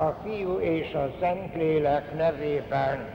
A 0.00 0.16
Fiú 0.22 0.58
és 0.58 0.94
a 0.94 1.10
Szentlélek 1.20 2.16
nevében 2.16 3.08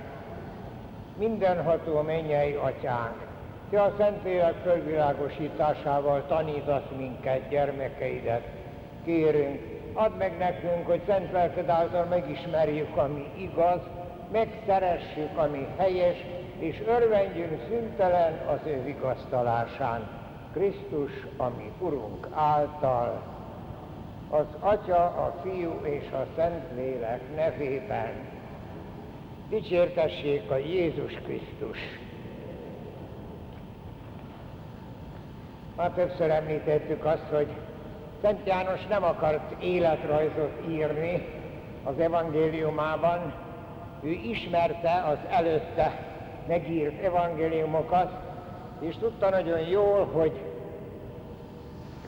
mindenható 1.17 2.01
mennyei 2.01 2.53
atyánk, 2.53 3.27
Te 3.69 3.81
a 3.81 3.93
Szentlélek 3.97 4.55
fölvilágosításával 4.63 6.25
tanítasz 6.27 6.89
minket, 6.97 7.49
gyermekeidet. 7.49 8.47
Kérünk, 9.05 9.61
add 9.93 10.11
meg 10.11 10.37
nekünk, 10.37 10.85
hogy 10.85 11.01
szent 11.07 11.31
lelked 11.31 11.69
által 11.69 12.05
megismerjük, 12.05 12.97
ami 12.97 13.25
igaz, 13.37 13.79
megszeressük, 14.31 15.37
ami 15.37 15.67
helyes, 15.77 16.17
és 16.57 16.81
örvendjünk 16.87 17.61
szüntelen 17.67 18.33
az 18.47 18.67
ő 18.67 18.83
vigasztalásán. 18.83 20.07
Krisztus, 20.53 21.11
ami 21.37 21.71
Urunk 21.79 22.27
által 22.33 23.34
az 24.35 24.45
Atya, 24.59 25.03
a 25.03 25.35
Fiú 25.43 25.79
és 25.83 26.11
a 26.11 26.25
Szentlélek 26.35 27.35
nevében. 27.35 28.11
Dicsértessék 29.49 30.51
a 30.51 30.57
Jézus 30.57 31.13
Krisztus! 31.13 31.77
Már 35.75 35.91
többször 35.91 36.29
említettük 36.29 37.05
azt, 37.05 37.27
hogy 37.29 37.47
Szent 38.21 38.47
János 38.47 38.87
nem 38.87 39.03
akart 39.03 39.63
életrajzot 39.63 40.63
írni 40.69 41.25
az 41.83 41.99
evangéliumában, 41.99 43.33
ő 44.01 44.09
ismerte 44.09 45.03
az 45.07 45.17
előtte 45.29 46.13
megírt 46.47 47.03
evangéliumokat, 47.03 48.11
és 48.79 48.95
tudta 48.97 49.29
nagyon 49.29 49.59
jól, 49.59 50.05
hogy 50.05 50.54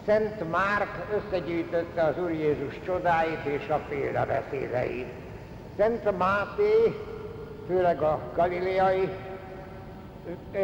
Szent 0.07 0.49
Márk 0.51 1.05
összegyűjtötte 1.15 2.03
az 2.03 2.17
Úr 2.23 2.31
Jézus 2.31 2.79
csodáit 2.85 3.45
és 3.45 3.69
a 3.69 3.79
példabeszédeit. 3.89 5.07
Szent 5.77 6.17
Máté, 6.17 6.95
főleg 7.67 8.01
a 8.01 8.19
galileai 8.35 9.09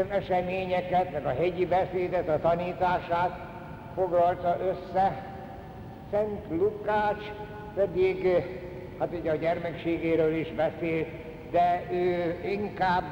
eseményeket, 0.09 1.11
meg 1.11 1.25
a 1.25 1.29
hegyi 1.29 1.65
beszédet, 1.65 2.29
a 2.29 2.39
tanítását 2.39 3.39
foglalta 3.95 4.57
össze. 4.69 5.25
Szent 6.11 6.45
Lukács 6.49 7.23
pedig, 7.75 8.27
hát 8.99 9.09
ugye 9.19 9.31
a 9.31 9.35
gyermekségéről 9.35 10.35
is 10.35 10.51
beszél, 10.51 11.05
de 11.51 11.83
ő 11.91 12.35
inkább 12.45 13.03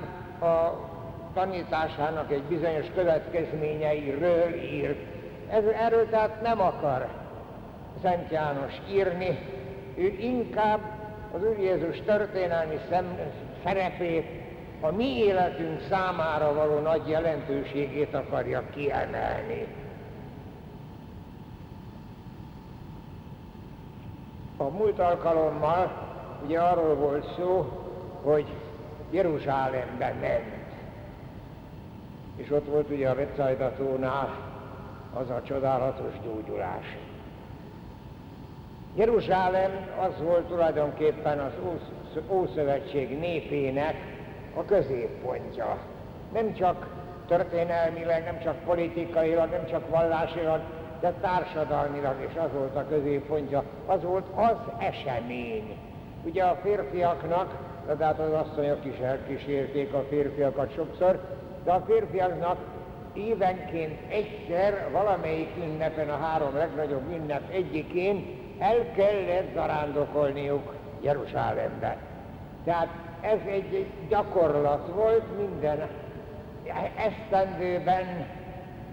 a 0.42 0.90
tanításának 1.34 2.32
egy 2.32 2.44
bizonyos 2.44 2.86
következményeiről 2.96 4.54
írt. 4.54 5.11
Ez, 5.52 5.64
erről 5.66 6.10
tehát 6.10 6.42
nem 6.42 6.62
akar 6.62 7.08
Szent 8.02 8.32
János 8.32 8.74
írni, 8.90 9.40
ő 9.96 10.06
inkább 10.20 10.80
az 11.34 11.42
Úr 11.44 11.60
Jézus 11.60 12.02
történelmi 12.02 12.80
szem, 12.90 13.18
szerepét, 13.64 14.26
a 14.82 14.92
mi 14.92 15.18
életünk 15.18 15.82
számára 15.90 16.54
való 16.54 16.80
nagy 16.80 17.08
jelentőségét 17.08 18.14
akarja 18.14 18.64
kiemelni. 18.70 19.68
A 24.58 24.64
múlt 24.64 25.00
alkalommal 25.00 25.92
ugye 26.46 26.60
arról 26.60 26.96
volt 26.96 27.34
szó, 27.38 27.66
hogy 28.22 28.46
Jeruzsálembe 29.10 30.16
ment. 30.22 30.62
És 32.36 32.52
ott 32.52 32.66
volt 32.66 32.90
ugye 32.90 33.10
a 33.10 33.16
Betszajdatónál 33.16 34.51
az 35.14 35.30
a 35.30 35.42
csodálatos 35.44 36.14
gyógyulás. 36.24 36.98
Jeruzsálem 38.96 39.72
az 40.00 40.24
volt 40.24 40.46
tulajdonképpen 40.46 41.40
az 41.40 41.52
Ószövetség 42.30 43.20
népének 43.20 43.96
a 44.56 44.66
középpontja. 44.66 45.78
Nem 46.34 46.54
csak 46.54 46.88
történelmileg, 47.28 48.24
nem 48.24 48.40
csak 48.40 48.56
politikailag, 48.66 49.50
nem 49.50 49.66
csak 49.66 49.90
vallásilag, 49.90 50.62
de 51.00 51.14
társadalmilag 51.22 52.16
is 52.30 52.36
az 52.36 52.50
volt 52.54 52.76
a 52.76 52.88
középpontja, 52.88 53.64
az 53.86 54.04
volt 54.04 54.26
az 54.36 54.58
esemény. 54.78 55.78
Ugye 56.24 56.44
a 56.44 56.60
férfiaknak, 56.64 57.58
tehát 57.98 58.20
az 58.20 58.32
asszonyok 58.32 58.86
is 58.86 58.98
elkísérték 58.98 59.94
a 59.94 60.06
férfiakat 60.10 60.74
sokszor, 60.74 61.20
de 61.64 61.72
a 61.72 61.84
férfiaknak 61.88 62.58
évenként 63.14 64.00
egyszer 64.12 64.90
valamelyik 64.92 65.50
ünnepen, 65.58 66.10
a 66.10 66.18
három 66.18 66.56
legnagyobb 66.56 67.12
ünnep 67.12 67.52
egyikén 67.52 68.40
el 68.60 68.92
kellett 68.92 69.54
zarándokolniuk 69.54 70.74
Jeruzsálembe. 71.02 71.98
Tehát 72.64 72.90
ez 73.22 73.40
egy 73.48 73.86
gyakorlat 74.10 74.92
volt 74.96 75.38
minden 75.38 75.88
esztendőben 76.96 78.28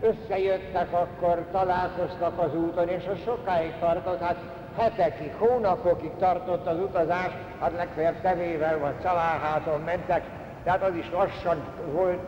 összejöttek, 0.01 0.93
akkor 0.93 1.47
találkoztak 1.53 2.39
az 2.39 2.55
úton, 2.55 2.89
és 2.89 3.07
az 3.07 3.19
sokáig 3.25 3.73
tartott, 3.81 4.21
hát 4.21 4.37
hetekig, 4.77 5.33
hónapokig 5.39 6.11
tartott 6.19 6.67
az 6.67 6.79
utazás, 6.79 7.31
hát 7.61 7.73
legfeljebb 7.73 8.21
tevével 8.21 8.79
vagy 8.79 9.01
családháton 9.03 9.81
mentek, 9.81 10.25
tehát 10.65 10.83
az 10.83 10.95
is 10.95 11.11
lassan 11.11 11.59
volt, 11.93 12.21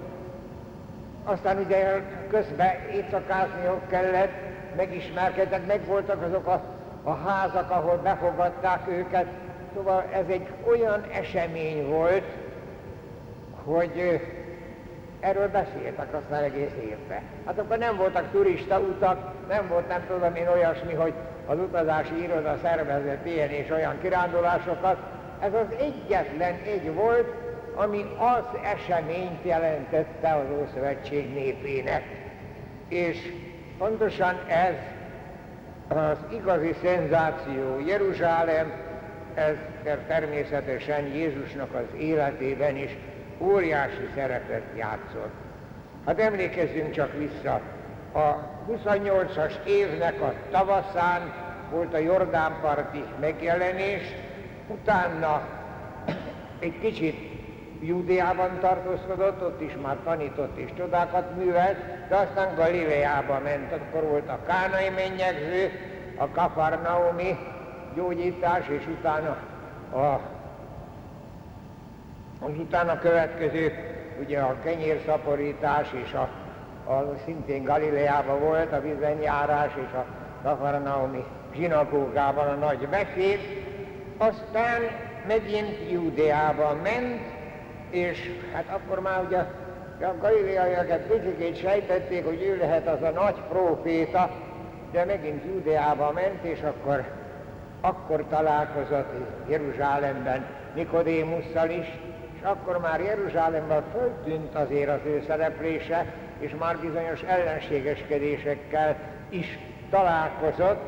aztán 1.24 1.58
ugye 1.58 2.00
közben 2.30 2.70
éjszakázniuk 2.92 3.88
kellett, 3.88 4.32
megismerkedtek, 4.76 5.66
meg 5.66 5.86
voltak 5.86 6.22
azok 6.22 6.46
a, 6.46 6.62
a 7.02 7.14
házak, 7.14 7.70
ahol 7.70 7.96
befogadták 7.96 8.88
őket. 8.88 9.26
Szóval 9.74 10.04
ez 10.12 10.24
egy 10.28 10.48
olyan 10.68 11.04
esemény 11.12 11.88
volt, 11.88 12.24
hogy 13.64 14.20
erről 15.20 15.48
beszéltek 15.48 16.14
aztán 16.14 16.42
egész 16.42 16.74
évben. 16.84 17.20
Hát 17.46 17.58
akkor 17.58 17.78
nem 17.78 17.96
voltak 17.96 18.30
turista 18.30 18.78
utak, 18.78 19.32
nem 19.48 19.68
volt 19.68 19.88
nem 19.88 20.04
tudom 20.06 20.34
én 20.34 20.48
olyasmi, 20.48 20.94
hogy 20.94 21.12
az 21.46 21.58
utazási 21.58 22.22
iroda 22.22 22.58
szervezett 22.62 23.26
ilyen 23.26 23.50
és 23.50 23.70
olyan 23.70 23.98
kirándulásokat. 24.00 24.96
Ez 25.40 25.52
az 25.54 25.76
egyetlen 25.78 26.54
egy 26.64 26.94
volt, 26.94 27.34
ami 27.80 28.04
az 28.18 28.58
eseményt 28.62 29.44
jelentette 29.44 30.34
az 30.34 30.46
Ószövetség 30.60 31.32
népének. 31.32 32.02
És 32.88 33.32
pontosan 33.78 34.40
ez 34.48 34.74
az 35.88 36.18
igazi 36.32 36.74
szenzáció 36.82 37.78
Jeruzsálem, 37.86 38.72
ez 39.34 39.54
természetesen 40.06 41.06
Jézusnak 41.06 41.74
az 41.74 41.98
életében 41.98 42.76
is 42.76 42.96
óriási 43.38 44.08
szerepet 44.14 44.62
játszott. 44.76 45.32
Hát 46.06 46.20
emlékezzünk 46.20 46.90
csak 46.90 47.12
vissza, 47.18 47.60
a 48.12 48.34
28-as 48.70 49.64
évnek 49.66 50.20
a 50.20 50.34
tavaszán 50.50 51.32
volt 51.70 51.94
a 51.94 51.98
Jordánparti 51.98 53.04
megjelenés, 53.20 54.02
utána 54.68 55.48
egy 56.58 56.78
kicsit 56.80 57.29
Júdeában 57.80 58.58
tartózkodott, 58.60 59.42
ott 59.42 59.60
is 59.60 59.72
már 59.82 59.96
tanított 60.04 60.56
és 60.56 60.70
csodákat 60.76 61.36
művelt, 61.36 61.76
de 62.08 62.16
aztán 62.16 62.54
Galileába 62.54 63.40
ment, 63.44 63.72
akkor 63.72 64.02
volt 64.02 64.28
a 64.28 64.38
kánai 64.46 64.88
mennyegző, 64.88 65.70
a 66.16 66.28
kafarnaumi 66.28 67.38
gyógyítás, 67.94 68.68
és 68.68 68.86
utána 68.86 69.36
a, 69.92 70.20
az 72.40 72.58
utána 72.58 72.98
következő, 72.98 73.72
ugye 74.20 74.40
a 74.40 74.56
kenyérszaporítás, 74.62 75.92
és 76.04 76.12
a, 76.12 76.28
a 76.92 77.14
szintén 77.24 77.64
Galileában 77.64 78.40
volt 78.40 78.72
a 78.72 78.80
vizenjárás, 78.80 79.72
és 79.76 79.92
a 79.92 80.04
kafarnaumi 80.42 81.24
zsinagógában 81.54 82.48
a 82.48 82.54
nagy 82.54 82.88
beszéd, 82.88 83.38
aztán 84.18 84.80
megint 85.26 85.90
Júdeába 85.90 86.76
ment, 86.82 87.39
és 87.90 88.30
hát 88.52 88.64
akkor 88.68 89.00
már 89.00 89.24
ugye 89.26 89.38
a 90.06 90.14
galileaiakat 90.20 90.98
picikét 90.98 91.56
sejtették, 91.56 92.24
hogy 92.24 92.42
ő 92.42 92.56
lehet 92.56 92.88
az 92.88 93.02
a 93.02 93.10
nagy 93.10 93.36
próféta, 93.48 94.30
de 94.92 95.04
megint 95.04 95.44
Judeába 95.44 96.12
ment, 96.12 96.44
és 96.44 96.62
akkor, 96.62 97.04
akkor 97.80 98.24
találkozott 98.28 99.12
Jeruzsálemben 99.48 100.46
Nikodémusszal 100.74 101.70
is, 101.70 101.86
és 102.36 102.42
akkor 102.42 102.78
már 102.78 103.00
Jeruzsálemben 103.00 103.82
föltűnt 103.92 104.54
azért 104.54 104.88
az 104.88 105.00
ő 105.06 105.22
szereplése, 105.26 106.06
és 106.38 106.54
már 106.58 106.78
bizonyos 106.78 107.22
ellenségeskedésekkel 107.22 108.96
is 109.28 109.58
találkozott, 109.90 110.80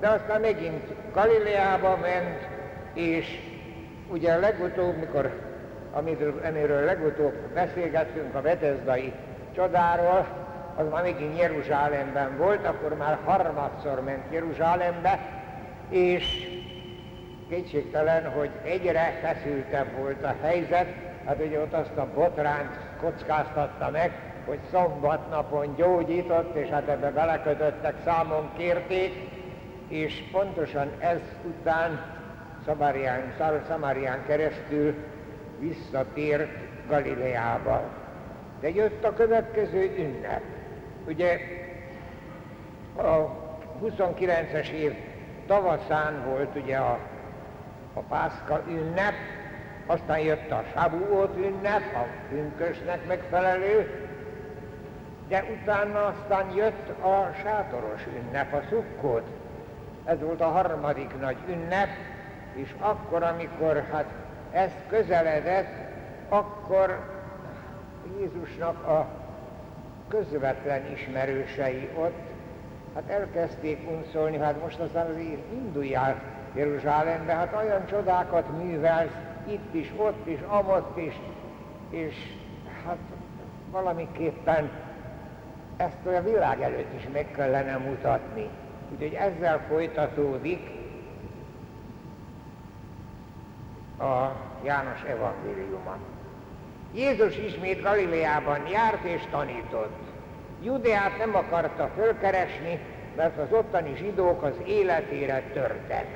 de 0.00 0.08
aztán 0.08 0.40
megint 0.40 0.92
Galileába 1.12 1.96
ment, 1.96 2.48
és 2.94 3.38
ugye 4.08 4.36
legutóbb, 4.36 4.96
mikor 4.98 5.45
amiről, 5.96 6.40
amiről 6.48 6.84
legutóbb 6.84 7.34
beszélgettünk 7.54 8.34
a 8.34 8.40
Betesdai 8.40 9.12
csodáról, 9.54 10.26
az 10.76 10.88
már 10.90 11.02
megint 11.02 11.38
Jeruzsálemben 11.38 12.36
volt, 12.36 12.66
akkor 12.66 12.96
már 12.96 13.18
harmadszor 13.24 14.02
ment 14.02 14.32
Jeruzsálembe, 14.32 15.18
és 15.88 16.48
kétségtelen, 17.48 18.30
hogy 18.30 18.50
egyre 18.62 19.18
feszültebb 19.22 19.96
volt 19.98 20.24
a 20.24 20.34
helyzet, 20.42 20.86
hát 21.26 21.44
ugye 21.46 21.60
ott 21.60 21.72
azt 21.72 21.96
a 21.96 22.08
botrányt 22.14 22.78
kockáztatta 23.00 23.90
meg, 23.90 24.12
hogy 24.46 24.58
szombatnapon 24.70 25.74
gyógyított, 25.76 26.54
és 26.54 26.68
hát 26.68 26.88
ebbe 26.88 27.10
belekötöttek, 27.10 27.94
számon 28.04 28.50
kérték, 28.56 29.12
és 29.88 30.22
pontosan 30.32 30.90
ez 30.98 31.20
után 31.44 32.14
Szamárián, 32.64 33.32
Szamárián 33.68 34.24
keresztül 34.26 34.94
visszatért 35.58 36.50
Galileába. 36.88 37.82
De 38.60 38.70
jött 38.70 39.04
a 39.04 39.14
következő 39.14 39.94
ünnep. 39.98 40.42
Ugye 41.06 41.38
a 42.96 43.44
29-es 43.82 44.68
év 44.68 44.92
tavaszán 45.46 46.24
volt 46.24 46.56
ugye 46.56 46.76
a, 46.76 46.98
a 47.94 48.00
Pászka 48.00 48.62
ünnep, 48.68 49.14
aztán 49.86 50.18
jött 50.18 50.50
a 50.50 50.64
Sabuót 50.74 51.36
ünnep, 51.36 51.94
a 51.94 52.06
pünkösnek 52.28 53.06
megfelelő, 53.06 54.08
de 55.28 55.44
utána 55.62 56.06
aztán 56.06 56.54
jött 56.54 56.88
a 56.88 57.30
sátoros 57.42 58.06
ünnep, 58.06 58.52
a 58.52 58.62
szukkót. 58.70 59.26
Ez 60.04 60.20
volt 60.20 60.40
a 60.40 60.48
harmadik 60.48 61.20
nagy 61.20 61.36
ünnep, 61.48 61.88
és 62.54 62.74
akkor, 62.80 63.22
amikor 63.22 63.84
hát 63.92 64.25
ez 64.52 64.70
közeledett, 64.88 65.74
akkor 66.28 67.14
Jézusnak 68.18 68.86
a 68.86 69.06
közvetlen 70.08 70.92
ismerősei 70.92 71.88
ott, 71.98 72.18
hát 72.94 73.08
elkezdték 73.08 73.90
unszolni, 73.90 74.38
hát 74.38 74.62
most 74.62 74.78
aztán 74.78 75.06
azért 75.06 75.52
induljál 75.52 76.22
Jeruzsálembe, 76.54 77.32
hát 77.32 77.54
olyan 77.64 77.86
csodákat 77.86 78.62
művelsz, 78.62 79.16
itt 79.46 79.74
is, 79.74 79.92
ott 79.96 80.26
is, 80.26 80.38
amott 80.48 80.96
is, 80.96 81.14
és 81.90 82.14
hát 82.86 82.98
valamiképpen 83.70 84.70
ezt 85.76 86.06
a 86.06 86.22
világ 86.22 86.62
előtt 86.62 86.94
is 86.96 87.08
meg 87.12 87.30
kellene 87.30 87.76
mutatni. 87.76 88.48
Úgyhogy 88.92 89.14
ezzel 89.14 89.60
folytatódik 89.68 90.75
a 93.98 94.32
János 94.64 95.02
evangéliuma. 95.02 95.96
Jézus 96.94 97.36
ismét 97.36 97.82
Galileában 97.82 98.66
járt 98.66 99.04
és 99.04 99.22
tanított. 99.30 99.98
Judeát 100.62 101.18
nem 101.18 101.36
akarta 101.36 101.90
fölkeresni, 101.96 102.80
mert 103.16 103.38
az 103.38 103.52
ottani 103.52 103.94
zsidók 103.96 104.42
az 104.42 104.54
életére 104.64 105.42
törtek. 105.52 106.06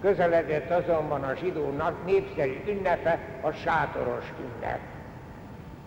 Közeledett 0.00 0.70
azonban 0.70 1.22
a 1.22 1.34
zsidó 1.34 1.74
népszerű 2.04 2.62
ünnepe, 2.66 3.18
a 3.40 3.50
sátoros 3.50 4.32
ünnep. 4.40 4.78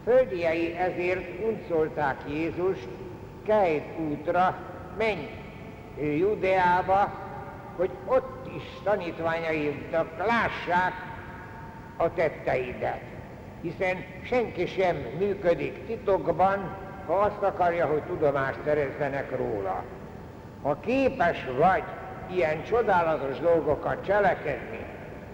Földiei 0.04 0.78
ezért 0.78 1.44
uncolták 1.46 2.22
Jézust, 2.28 2.88
Kejt 3.46 4.00
útra, 4.00 4.58
menj 4.98 5.30
Judeába, 6.18 7.14
hogy 7.78 7.90
ott 8.06 8.35
is 8.56 8.64
tanítványaimnak 8.84 10.18
lássák 10.18 10.94
a 11.98 12.14
tetteidet. 12.14 13.02
Hiszen 13.62 14.06
senki 14.24 14.66
sem 14.66 14.96
működik 14.96 15.86
titokban, 15.86 16.78
ha 17.06 17.14
azt 17.14 17.42
akarja, 17.42 17.86
hogy 17.86 18.04
tudomást 18.04 18.60
szerezzenek 18.66 19.38
róla. 19.38 19.84
Ha 20.62 20.80
képes 20.80 21.46
vagy 21.58 21.84
ilyen 22.32 22.64
csodálatos 22.64 23.40
dolgokat 23.40 24.06
cselekedni, 24.06 24.86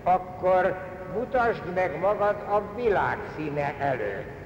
akkor 0.04 0.78
mutasd 1.14 1.74
meg 1.74 2.00
magad 2.00 2.36
a 2.36 2.76
világ 2.76 3.18
színe 3.36 3.76
előtt. 3.80 4.40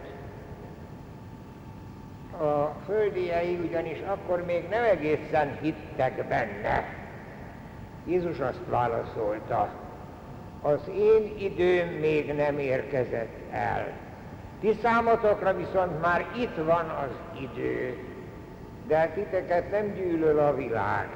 A 2.39 2.75
földiei 2.86 3.60
ugyanis 3.68 3.98
akkor 4.07 4.45
még 4.45 4.68
nem 4.69 4.83
egészen 4.83 5.57
hittek 5.62 6.27
benne. 6.27 7.05
Jézus 8.06 8.40
azt 8.40 8.62
válaszolta, 8.69 9.69
az 10.62 10.80
én 10.98 11.34
időm 11.38 11.88
még 11.88 12.34
nem 12.34 12.60
érkezett 12.60 13.34
el. 13.52 13.88
Ti 14.60 14.78
számotokra 14.81 15.56
viszont 15.56 16.02
már 16.02 16.25
itt 16.36 16.56
van 16.56 16.90
az 16.90 17.40
idő, 17.42 17.98
de 18.88 19.12
titeket 19.16 19.72
nem 19.72 19.94
gyűlöl 19.94 20.40
a 20.40 20.56
világ, 20.56 21.10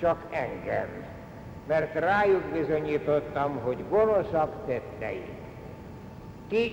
csak 0.00 0.18
engem, 0.30 0.88
mert 1.66 1.94
rájuk 1.94 2.42
bizonyítottam, 2.42 3.60
hogy 3.62 3.84
gonoszak 3.88 4.66
tettei. 4.66 5.24
Ti 6.48 6.72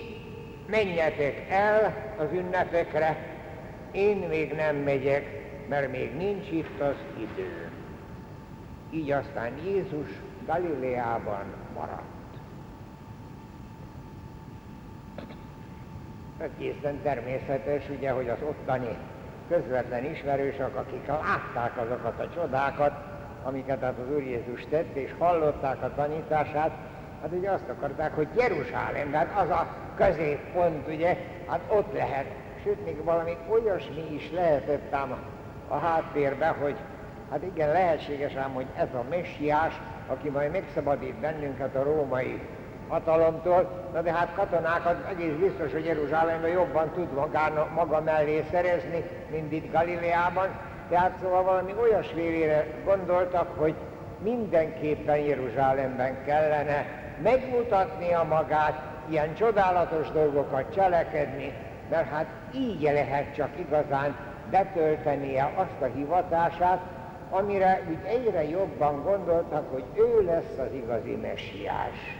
menjetek 0.68 1.46
el 1.50 1.94
az 2.18 2.28
ünnepekre, 2.32 3.18
én 3.92 4.18
még 4.18 4.54
nem 4.54 4.76
megyek, 4.76 5.26
mert 5.70 5.92
még 5.92 6.16
nincs 6.16 6.52
itt 6.52 6.80
az 6.80 6.96
idő. 7.18 7.71
Így 8.92 9.12
aztán 9.12 9.58
Jézus 9.58 10.08
Galileában 10.46 11.46
maradt. 11.76 12.02
Egészen 16.38 17.02
természetes, 17.04 17.90
ugye, 17.90 18.12
hogy 18.12 18.30
az 18.30 18.42
ottani 18.42 18.98
közvetlen 19.48 20.06
ismerősök, 20.06 20.76
akik 20.76 21.08
látták 21.08 21.78
azokat 21.78 22.20
a 22.20 22.30
csodákat, 22.34 22.94
amiket 23.44 23.82
hát 23.82 23.98
az 23.98 24.16
Úr 24.16 24.22
Jézus 24.22 24.66
tett, 24.70 24.96
és 24.96 25.14
hallották 25.18 25.84
a 25.84 25.94
tanítását, 25.96 26.72
hát 27.22 27.32
ugye 27.32 27.50
azt 27.50 27.70
akarták, 27.70 28.16
hogy 28.16 28.28
Jeruzsálem, 28.38 29.14
hát 29.14 29.40
az 29.44 29.50
a 29.50 29.76
középpont, 29.96 30.88
ugye, 30.88 31.18
hát 31.48 31.62
ott 31.68 31.94
lehet. 31.94 32.26
Sőt, 32.64 32.86
még 32.86 33.04
valami 33.04 33.38
olyasmi 33.50 34.14
is 34.14 34.32
lehetett 34.32 34.94
ám 34.94 35.16
a 35.68 35.78
háttérbe, 35.78 36.48
hogy 36.48 36.76
hát 37.32 37.44
igen, 37.44 37.72
lehetséges 37.72 38.36
ám, 38.36 38.54
hogy 38.54 38.66
ez 38.76 38.88
a 38.94 39.04
messiás, 39.10 39.82
aki 40.08 40.30
majd 40.30 40.52
megszabadít 40.52 41.16
bennünket 41.16 41.76
a 41.76 41.84
római 41.84 42.42
hatalomtól, 42.88 43.90
na 43.94 44.02
de 44.02 44.12
hát 44.14 44.34
katonákat 44.36 45.10
egész 45.10 45.34
biztos, 45.34 45.72
hogy 45.72 45.86
Jeruzsálemben 45.86 46.50
jobban 46.50 46.92
tud 46.94 47.14
magána, 47.14 47.68
maga 47.76 48.02
mellé 48.02 48.44
szerezni, 48.52 49.04
mint 49.30 49.52
itt 49.52 49.72
Galileában, 49.72 50.48
tehát 50.90 51.18
szóval 51.22 51.44
valami 51.44 51.74
olyasmére 51.82 52.66
gondoltak, 52.86 53.58
hogy 53.58 53.74
mindenképpen 54.20 55.18
Jeruzsálemben 55.18 56.24
kellene 56.26 56.86
megmutatnia 57.24 58.24
magát, 58.24 58.82
ilyen 59.10 59.36
csodálatos 59.36 60.12
dolgokat 60.12 60.74
cselekedni, 60.74 61.54
mert 61.90 62.10
hát 62.10 62.26
így 62.54 62.82
lehet 62.82 63.36
csak 63.36 63.50
igazán 63.60 64.16
betöltenie 64.50 65.52
azt 65.56 65.82
a 65.82 65.96
hivatását, 65.96 66.80
amire 67.32 67.82
úgy 67.90 67.98
egyre 68.06 68.50
jobban 68.50 69.04
gondoltak, 69.04 69.72
hogy 69.72 69.84
ő 69.94 70.24
lesz 70.26 70.58
az 70.58 70.74
igazi 70.74 71.16
messiás. 71.16 72.20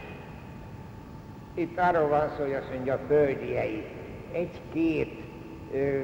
Itt 1.54 1.78
arról 1.78 2.08
van 2.08 2.30
szó, 2.36 2.42
hogy 2.42 2.54
azt 2.54 2.72
mondja, 2.74 2.98
földiei. 3.06 3.84
Egy-két 4.32 5.22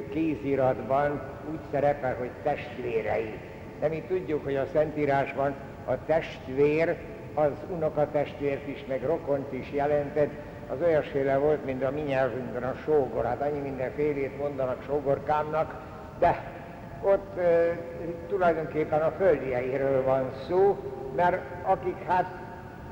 kéziratban 0.09 1.21
úgy 1.51 1.59
szerepel, 1.71 2.15
hogy 2.15 2.29
testvérei. 2.43 3.39
De 3.79 3.87
mi 3.87 4.03
tudjuk, 4.07 4.43
hogy 4.43 4.55
a 4.55 4.65
Szentírásban 4.73 5.53
a 5.85 6.05
testvér 6.05 6.97
az 7.33 7.51
unokatestvért 7.69 8.67
is, 8.67 8.85
meg 8.87 9.03
rokont 9.03 9.53
is 9.53 9.71
jelentett, 9.71 10.31
az 10.69 10.81
olyasféle 10.81 11.37
volt, 11.37 11.65
mint 11.65 11.83
a 11.83 11.91
mi 11.91 12.01
nyelvünkön 12.01 12.63
a 12.63 12.75
sógor. 12.85 13.25
Hát 13.25 13.41
annyi 13.41 13.59
mindenfélét 13.59 14.37
mondanak 14.37 14.83
sógorkámnak, 14.87 15.81
de 16.19 16.58
ott 17.01 17.37
e, 17.37 17.77
tulajdonképpen 18.27 19.01
a 19.01 19.13
földieiről 19.17 20.03
van 20.03 20.31
szó, 20.47 20.77
mert 21.15 21.41
akik 21.63 22.03
hát 22.07 22.25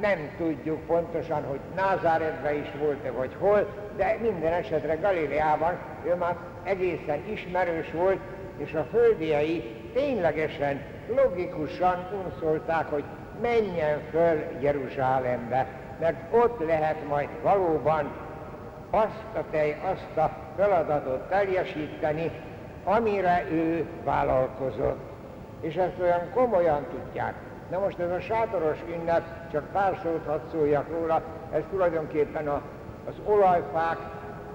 nem 0.01 0.29
tudjuk 0.37 0.79
pontosan, 0.85 1.43
hogy 1.43 1.59
Názáretben 1.75 2.55
is 2.55 2.71
volt-e 2.79 3.11
vagy 3.11 3.35
hol, 3.39 3.67
de 3.95 4.17
minden 4.21 4.53
esetre 4.53 4.95
Galileában 4.95 5.77
ő 6.05 6.15
már 6.15 6.35
egészen 6.63 7.19
ismerős 7.31 7.91
volt, 7.91 8.19
és 8.57 8.73
a 8.73 8.87
földiei 8.91 9.75
ténylegesen, 9.93 10.81
logikusan 11.15 12.07
unszolták, 12.25 12.89
hogy 12.89 13.03
menjen 13.41 13.99
föl 14.11 14.43
Jeruzsálembe, 14.59 15.67
mert 15.99 16.33
ott 16.33 16.65
lehet 16.65 17.07
majd 17.07 17.29
valóban 17.41 18.11
azt 18.89 19.35
a 19.35 19.43
tej, 19.51 19.77
azt 19.83 20.17
a 20.17 20.31
feladatot 20.57 21.29
teljesíteni, 21.29 22.31
amire 22.87 23.45
ő 23.51 23.85
vállalkozott. 24.03 24.99
És 25.61 25.75
ezt 25.75 25.99
olyan 26.01 26.31
komolyan 26.33 26.85
tudják. 26.89 27.33
Na 27.71 27.79
most 27.79 27.99
ez 27.99 28.11
a 28.11 28.19
sátoros 28.19 28.77
ünnep, 28.89 29.51
csak 29.51 29.71
pár 29.71 29.99
szót 30.03 30.25
hadd 30.25 30.39
szóljak 30.51 30.89
róla, 30.89 31.21
ez 31.53 31.61
tulajdonképpen 31.69 32.47
a, 32.47 32.61
az 33.07 33.13
olajfák 33.25 33.97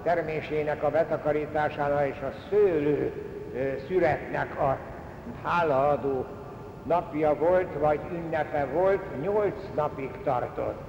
termésének 0.03 0.83
a 0.83 0.89
betakarításánál 0.89 2.07
és 2.07 2.21
a 2.21 2.33
szőlő 2.49 3.13
szüretnek 3.87 4.59
a 4.59 4.77
hálaadó 5.43 6.25
napja 6.83 7.35
volt, 7.35 7.73
vagy 7.79 7.99
ünnepe 8.11 8.65
volt, 8.73 9.21
nyolc 9.21 9.63
napig 9.75 10.11
tartott. 10.23 10.81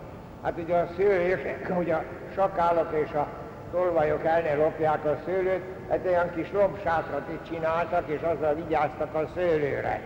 Hát 0.43 0.59
ugye 0.59 0.77
a 0.77 0.89
szőlők, 0.97 1.73
hogy 1.73 1.91
a 1.91 2.03
sakálok 2.35 2.93
és 3.05 3.13
a 3.13 3.27
tolvajok 3.75 4.25
el 4.25 4.41
ne 4.41 4.55
lopják 4.55 5.05
a 5.05 5.19
szőlőt, 5.25 5.63
hát 5.89 6.07
olyan 6.07 6.35
kis 6.35 6.53
lombsátrat 6.53 7.29
itt 7.31 7.49
csináltak, 7.51 8.09
és 8.09 8.21
azzal 8.21 8.55
vigyáztak 8.55 9.15
a 9.15 9.31
szőlőre. 9.35 10.01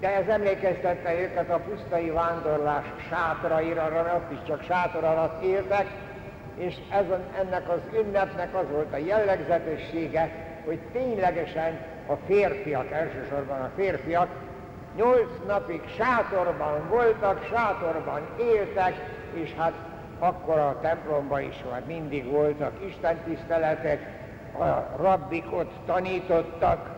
De 0.00 0.16
ez 0.16 0.26
emlékeztette 0.28 1.20
őket 1.20 1.50
a 1.50 1.58
pusztai 1.58 2.10
vándorlás 2.10 2.84
sátraira, 3.08 3.88
mert 3.92 4.14
ott 4.14 4.32
is 4.32 4.38
csak 4.46 4.62
sátor 4.62 5.04
alatt 5.04 5.42
éltek, 5.42 5.86
és 6.56 6.74
ez, 6.90 7.04
ennek 7.40 7.68
az 7.68 7.80
ünnepnek 8.00 8.54
az 8.54 8.64
volt 8.70 8.92
a 8.92 8.96
jellegzetessége, 8.96 10.30
hogy 10.64 10.78
ténylegesen 10.92 11.78
a 12.06 12.14
férfiak, 12.26 12.90
elsősorban 12.90 13.60
a 13.60 13.70
férfiak, 13.76 14.28
nyolc 14.96 15.30
napig 15.46 15.82
sátorban 15.96 16.88
voltak, 16.88 17.46
sátorban 17.50 18.20
éltek, 18.38 18.94
és 19.34 19.54
hát 19.58 19.72
akkor 20.22 20.58
a 20.58 20.78
templomban 20.80 21.40
is 21.42 21.64
már 21.70 21.82
mindig 21.86 22.30
voltak 22.30 22.72
istentiszteletek, 22.88 24.20
a 24.58 24.96
rabbik 24.96 25.44
ott 25.52 25.72
tanítottak, 25.86 26.90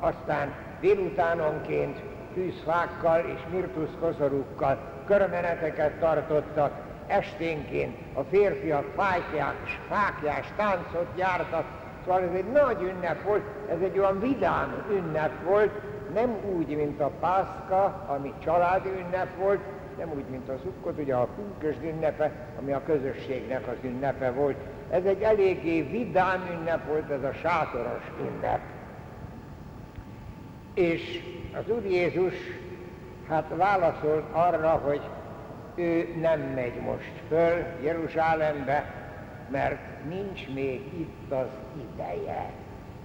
aztán 0.00 0.54
délutánonként 0.80 2.00
tűzfákkal 2.34 3.20
és 3.20 3.40
mirtuszkozorukkal 3.52 4.78
körmeneteket 5.06 5.92
tartottak, 5.92 6.72
esténként 7.06 7.96
a 8.14 8.22
férfiak 8.22 8.84
fákjás, 8.96 9.80
fákjás 9.88 10.46
táncot 10.56 11.08
jártak, 11.16 11.64
szóval 12.04 12.22
ez 12.22 12.34
egy 12.34 12.52
nagy 12.52 12.82
ünnep 12.82 13.22
volt, 13.22 13.42
ez 13.70 13.80
egy 13.80 13.98
olyan 13.98 14.20
vidám 14.20 14.84
ünnep 14.90 15.44
volt, 15.44 15.72
nem 16.14 16.36
úgy, 16.56 16.76
mint 16.76 17.00
a 17.00 17.10
Pászka, 17.20 18.04
ami 18.06 18.32
családi 18.44 18.88
ünnep 18.88 19.36
volt, 19.38 19.60
nem 19.98 20.10
úgy, 20.14 20.24
mint 20.30 20.48
a 20.48 20.58
Szukkot, 20.62 20.98
ugye 20.98 21.14
a 21.14 21.28
pünkösd 21.36 21.84
ünnepe, 21.84 22.32
ami 22.58 22.72
a 22.72 22.82
közösségnek 22.84 23.66
az 23.66 23.76
ünnepe 23.82 24.30
volt. 24.30 24.56
Ez 24.90 25.04
egy 25.04 25.22
eléggé 25.22 25.82
vidám 25.82 26.58
ünnep 26.58 26.86
volt, 26.86 27.10
ez 27.10 27.22
a 27.22 27.32
sátoros 27.32 28.12
ünnep. 28.20 28.60
És 30.74 31.22
az 31.58 31.74
Úr 31.74 31.84
Jézus 31.84 32.34
hát 33.28 33.52
válaszolt 33.56 34.24
arra, 34.32 34.70
hogy 34.70 35.00
ő 35.74 36.14
nem 36.20 36.40
megy 36.40 36.80
most 36.80 37.12
föl 37.28 37.64
Jeruzsálembe, 37.82 38.94
mert 39.50 39.78
nincs 40.08 40.48
még 40.54 40.80
itt 40.98 41.32
az 41.32 41.48
ideje. 41.92 42.50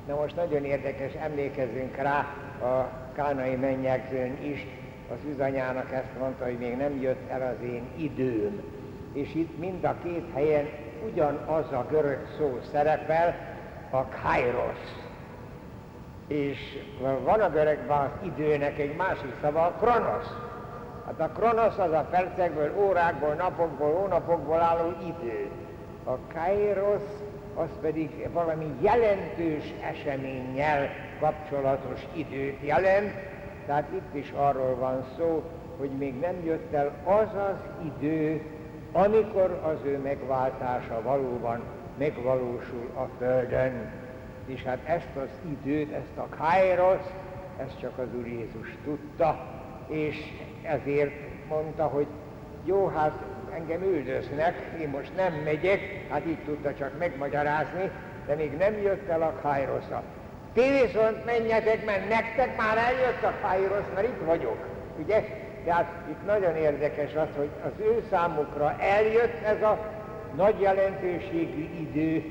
Na 0.07 0.15
most 0.15 0.35
nagyon 0.35 0.65
érdekes, 0.65 1.13
emlékezzünk 1.13 1.95
rá 1.95 2.19
a 2.61 2.89
kánai 3.15 3.55
mennyegzőn 3.55 4.37
is, 4.43 4.67
az 5.11 5.33
üzanyának 5.33 5.91
ezt 5.91 6.19
mondta, 6.19 6.43
hogy 6.43 6.57
még 6.57 6.77
nem 6.77 7.01
jött 7.01 7.29
el 7.29 7.41
az 7.41 7.65
én 7.65 7.83
időm. 7.95 8.61
És 9.13 9.35
itt 9.35 9.57
mind 9.57 9.83
a 9.83 9.95
két 10.03 10.25
helyen 10.33 10.69
ugyanaz 11.05 11.71
a 11.71 11.85
görög 11.89 12.19
szó 12.37 12.59
szerepel, 12.71 13.35
a 13.89 14.05
kairos. 14.05 14.79
És 16.27 16.57
van 16.99 17.39
a 17.39 17.49
görögben 17.49 17.97
az 17.97 18.25
időnek 18.25 18.79
egy 18.79 18.95
másik 18.95 19.33
szava, 19.41 19.65
a 19.65 19.71
kronosz. 19.71 20.33
Hát 21.05 21.19
a 21.19 21.31
kronosz 21.39 21.77
az 21.77 21.91
a 21.91 22.07
percekből, 22.11 22.73
órákból, 22.77 23.33
napokból, 23.33 23.93
hónapokból 23.93 24.59
álló 24.59 24.93
idő. 25.07 25.49
A 26.03 26.17
kairos 26.33 27.01
az 27.55 27.69
pedig 27.81 28.29
valami 28.33 28.75
jelentős 28.81 29.73
eseménnyel 29.81 30.89
kapcsolatos 31.19 31.99
időt 32.13 32.57
jelent, 32.61 33.13
tehát 33.71 33.91
itt 33.93 34.15
is 34.15 34.31
arról 34.35 34.75
van 34.75 35.05
szó, 35.17 35.43
hogy 35.77 35.89
még 35.89 36.19
nem 36.19 36.45
jött 36.45 36.73
el 36.73 36.91
az 37.03 37.27
az 37.49 37.85
idő, 37.85 38.41
amikor 38.91 39.61
az 39.63 39.77
ő 39.85 39.97
megváltása 39.97 41.01
valóban 41.01 41.61
megvalósul 41.97 42.89
a 42.95 43.03
Földön. 43.17 43.91
És 44.45 44.63
hát 44.63 44.79
ezt 44.85 45.15
az 45.15 45.29
időt, 45.49 45.93
ezt 45.93 46.17
a 46.17 46.27
kairos, 46.37 47.01
ezt 47.57 47.79
csak 47.79 47.97
az 47.97 48.07
Úr 48.19 48.27
Jézus 48.27 48.77
tudta, 48.83 49.47
és 49.87 50.17
ezért 50.61 51.47
mondta, 51.47 51.83
hogy 51.83 52.07
jó, 52.65 52.87
hát 52.87 53.23
engem 53.53 53.81
üldöznek, 53.81 54.55
én 54.81 54.89
most 54.89 55.15
nem 55.15 55.33
megyek, 55.33 55.79
hát 56.09 56.25
így 56.25 56.43
tudta 56.45 56.73
csak 56.73 56.97
megmagyarázni, 56.97 57.91
de 58.25 58.35
még 58.35 58.57
nem 58.57 58.73
jött 58.81 59.09
el 59.09 59.21
a 59.21 59.39
kairosa. 59.41 60.03
Ti 60.53 60.69
viszont 60.69 61.25
menjetek, 61.25 61.85
mert 61.85 62.09
nektek 62.09 62.57
már 62.57 62.77
eljött 62.77 63.23
a 63.23 63.33
Kairos, 63.41 63.85
mert 63.93 64.07
itt 64.07 64.25
vagyok. 64.25 64.57
Ugye? 65.03 65.23
Tehát 65.65 65.91
itt 66.09 66.25
nagyon 66.25 66.55
érdekes 66.55 67.15
az, 67.15 67.27
hogy 67.37 67.49
az 67.63 67.71
ő 67.79 68.03
számukra 68.09 68.75
eljött 68.79 69.43
ez 69.43 69.61
a 69.61 69.79
nagy 70.35 70.61
jelentőségű 70.61 71.69
idő, 71.79 72.23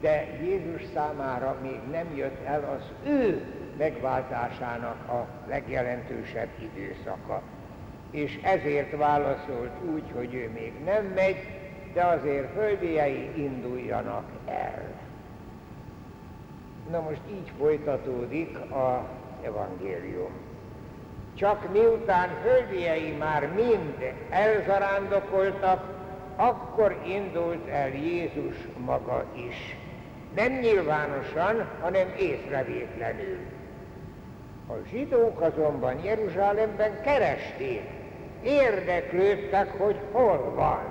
de 0.00 0.26
Jézus 0.42 0.82
számára 0.94 1.56
még 1.62 1.80
nem 1.90 2.16
jött 2.16 2.44
el 2.46 2.78
az 2.78 3.10
ő 3.10 3.42
megváltásának 3.78 5.08
a 5.08 5.26
legjelentősebb 5.48 6.48
időszaka. 6.58 7.42
És 8.10 8.38
ezért 8.42 8.96
válaszolt 8.96 9.72
úgy, 9.94 10.04
hogy 10.14 10.34
ő 10.34 10.50
még 10.54 10.72
nem 10.84 11.04
megy, 11.04 11.36
de 11.92 12.04
azért 12.04 12.52
földiei 12.52 13.30
induljanak 13.36 14.24
el. 14.46 14.82
Na 16.90 17.00
most 17.00 17.20
így 17.30 17.52
folytatódik 17.58 18.58
az 18.70 18.98
evangélium. 19.42 20.30
Csak 21.34 21.72
miután 21.72 22.28
földiei 22.42 23.16
már 23.18 23.48
mind 23.54 24.12
elzarándokoltak, 24.30 25.84
akkor 26.36 26.96
indult 27.06 27.68
el 27.68 27.88
Jézus 27.88 28.56
maga 28.84 29.24
is. 29.34 29.76
Nem 30.34 30.52
nyilvánosan, 30.52 31.68
hanem 31.80 32.08
észrevétlenül. 32.18 33.38
A 34.68 34.72
zsidók 34.90 35.40
azonban 35.40 36.04
Jeruzsálemben 36.04 37.02
keresték, 37.02 37.82
érdeklődtek, 38.42 39.78
hogy 39.78 39.96
hol 40.12 40.52
van. 40.54 40.82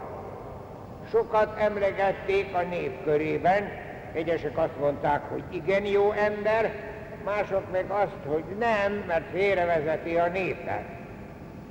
Sokat 1.10 1.60
emlegették 1.60 2.56
a 2.56 2.62
nép 2.62 3.04
körében, 3.04 3.85
Egyesek 4.16 4.58
azt 4.58 4.80
mondták, 4.80 5.30
hogy 5.30 5.44
igen 5.50 5.86
jó 5.86 6.12
ember, 6.12 6.72
mások 7.26 7.72
meg 7.72 7.90
azt, 7.90 8.18
hogy 8.26 8.44
nem, 8.60 9.04
mert 9.08 9.30
félrevezeti 9.32 10.16
a 10.16 10.28
népet. 10.28 10.84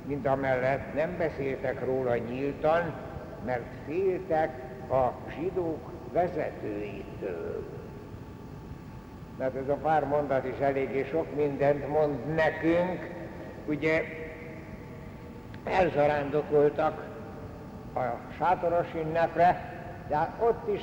Mint 0.05 0.27
amellett 0.27 0.93
nem 0.93 1.17
beszéltek 1.17 1.85
róla 1.85 2.15
nyíltan, 2.15 2.93
mert 3.45 3.63
féltek 3.85 4.49
a 4.91 5.11
zsidók 5.37 5.91
vezetőitől. 6.13 7.63
Mert 9.37 9.55
ez 9.55 9.69
a 9.69 9.77
pár 9.81 10.03
mondat 10.03 10.45
is 10.45 10.59
eléggé 10.59 11.05
sok 11.11 11.35
mindent 11.35 11.87
mond 11.87 12.33
nekünk. 12.35 13.09
Ugye 13.65 14.03
elzarándokoltak 15.63 17.03
a 17.95 17.99
sátoros 18.37 18.87
ünnepre, 18.95 19.73
de 20.07 20.29
ott 20.39 20.73
is 20.73 20.81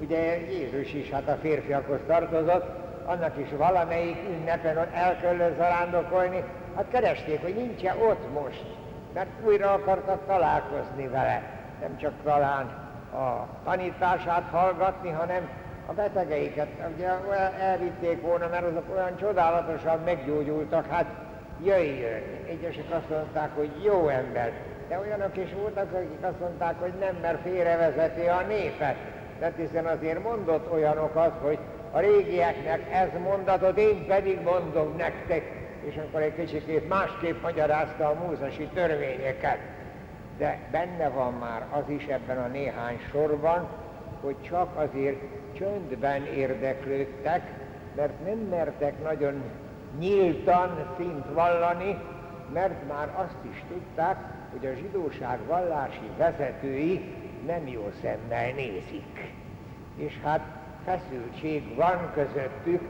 Ugye 0.00 0.36
Jézus 0.50 0.92
is 0.92 1.10
hát 1.10 1.28
a 1.28 1.38
férfiakhoz 1.40 2.00
tartozott, 2.06 2.64
annak 3.04 3.38
is 3.38 3.48
valamelyik 3.56 4.16
ünnepen 4.28 4.76
el 4.94 5.16
kellett 5.20 5.56
zarándokolni, 5.56 6.44
hát 6.76 6.84
keresték, 6.90 7.42
hogy 7.42 7.54
nincs 7.54 7.84
-e 7.84 7.94
ott 8.08 8.32
most, 8.32 8.64
mert 9.14 9.28
újra 9.44 9.72
akartak 9.72 10.26
találkozni 10.26 11.08
vele. 11.08 11.42
Nem 11.80 11.96
csak 11.96 12.12
talán 12.24 12.66
a 13.12 13.46
tanítását 13.64 14.48
hallgatni, 14.50 15.10
hanem 15.10 15.48
a 15.86 15.92
betegeiket. 15.92 16.68
Ugye 16.94 17.08
elvitték 17.60 18.20
volna, 18.20 18.48
mert 18.48 18.66
azok 18.66 18.94
olyan 18.94 19.16
csodálatosan 19.16 20.00
meggyógyultak, 20.04 20.86
hát 20.90 21.06
jöjjön. 21.64 22.22
Egyesek 22.48 22.84
azt 22.90 23.10
mondták, 23.10 23.50
hogy 23.54 23.70
jó 23.84 24.08
ember, 24.08 24.52
de 24.88 24.98
olyanok 24.98 25.36
is 25.36 25.52
voltak, 25.52 25.92
akik 25.92 26.22
azt 26.24 26.40
mondták, 26.40 26.80
hogy 26.80 26.92
nem, 27.00 27.16
mert 27.22 27.42
félrevezeti 27.42 28.26
a 28.26 28.42
népet 28.48 28.96
mert 29.40 29.56
hiszen 29.56 29.86
azért 29.86 30.22
mondott 30.22 30.72
olyanokat, 30.72 31.32
hogy 31.42 31.58
a 31.92 31.98
régieknek 31.98 32.92
ez 32.92 33.08
mondatot, 33.22 33.78
én 33.78 34.06
pedig 34.06 34.40
mondom 34.40 34.94
nektek, 34.96 35.42
és 35.84 35.96
akkor 35.96 36.20
egy 36.20 36.34
kicsit 36.34 36.88
másképp 36.88 37.42
magyarázta 37.42 38.08
a 38.08 38.26
múzasi 38.26 38.68
törvényeket. 38.74 39.58
De 40.38 40.58
benne 40.70 41.08
van 41.08 41.32
már 41.32 41.66
az 41.70 41.82
is 41.86 42.04
ebben 42.06 42.38
a 42.38 42.46
néhány 42.46 42.98
sorban, 43.10 43.68
hogy 44.20 44.36
csak 44.42 44.76
azért 44.76 45.20
csöndben 45.58 46.26
érdeklődtek, 46.26 47.42
mert 47.96 48.24
nem 48.24 48.38
mertek 48.38 49.02
nagyon 49.02 49.42
nyíltan 49.98 50.94
szint 50.96 51.24
vallani, 51.32 51.98
mert 52.52 52.88
már 52.88 53.08
azt 53.14 53.52
is 53.52 53.64
tudták, 53.68 54.16
hogy 54.50 54.66
a 54.66 54.74
zsidóság 54.74 55.38
vallási 55.46 56.10
vezetői 56.16 57.14
nem 57.46 57.66
jó 57.66 57.90
szemmel 58.02 58.52
nézik. 58.52 59.34
És 59.96 60.12
hát 60.22 60.40
feszültség 60.84 61.74
van 61.74 62.10
közöttük, 62.14 62.80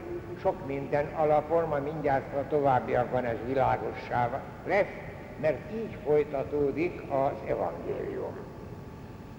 sok 0.41 0.67
minden 0.67 1.05
alapon, 1.15 1.67
ma 1.67 1.77
mindjárt 1.77 2.35
a 2.35 2.47
továbbiakban 2.47 3.25
ez 3.25 3.37
világossá 3.45 4.41
lesz, 4.65 4.93
mert 5.41 5.73
így 5.73 5.97
folytatódik 6.05 7.01
az 7.11 7.49
evangélium. 7.49 8.37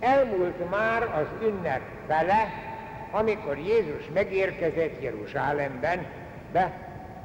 Elmúlt 0.01 0.71
már 0.71 1.03
az 1.03 1.47
ünnep 1.47 1.81
fele, 2.07 2.49
amikor 3.11 3.59
Jézus 3.59 4.11
megérkezett 4.15 5.03
Jeruzsálemben, 5.03 6.07
be, 6.53 6.73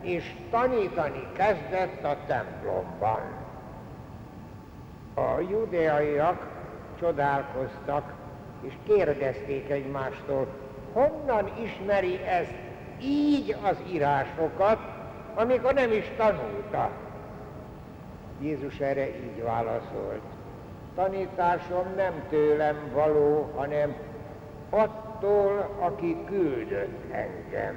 és 0.02 0.34
tanítani 0.50 1.28
kezdett 1.36 2.04
a 2.04 2.18
templomban. 2.28 3.22
A 5.14 5.40
judeaiak 5.50 6.48
csodálkoztak, 7.04 8.14
és 8.62 8.74
kérdezték 8.88 9.70
egymástól, 9.70 10.48
honnan 10.94 11.52
ismeri 11.64 12.20
ez 12.26 12.48
így 13.02 13.56
az 13.64 13.76
írásokat, 13.92 14.80
amikor 15.36 15.74
nem 15.74 15.92
is 15.92 16.12
tanulta. 16.18 16.90
Jézus 18.42 18.80
erre 18.80 19.08
így 19.08 19.44
válaszolt. 19.44 20.22
Tanításom 20.96 21.86
nem 21.96 22.14
tőlem 22.30 22.76
való, 22.94 23.52
hanem 23.56 23.96
attól, 24.70 25.70
aki 25.80 26.18
küldött 26.26 27.12
engem. 27.12 27.76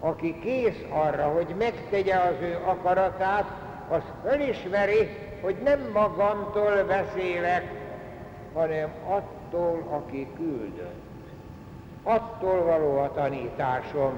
Aki 0.00 0.38
kész 0.38 0.84
arra, 0.88 1.22
hogy 1.22 1.54
megtegye 1.58 2.14
az 2.14 2.34
ő 2.40 2.58
akaratát, 2.64 3.50
az 3.88 4.02
fölismeri, 4.22 5.08
hogy 5.40 5.56
nem 5.64 5.90
magamtól 5.92 6.84
beszélek, 6.86 7.83
hanem 8.54 8.88
attól, 9.08 9.86
aki 9.90 10.28
küldött. 10.36 11.02
Attól 12.02 12.64
való 12.64 12.98
a 12.98 13.12
tanításom. 13.12 14.12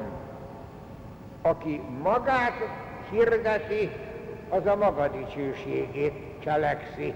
Aki 1.43 1.81
magát 2.03 2.55
hirdeti, 3.11 3.91
az 4.49 4.67
a 4.67 4.77
maga 4.77 5.09
dicsőségét 5.09 6.13
cselekszi. 6.43 7.15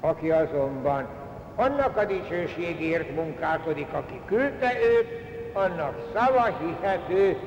Aki 0.00 0.30
azonban 0.30 1.08
annak 1.54 1.96
a 1.96 2.04
dicsőségért 2.04 3.14
munkálkodik, 3.14 3.92
aki 3.92 4.20
küldte 4.26 4.72
őt, 4.80 5.08
annak 5.52 6.10
szava 6.14 6.44
hihető, 6.44 7.38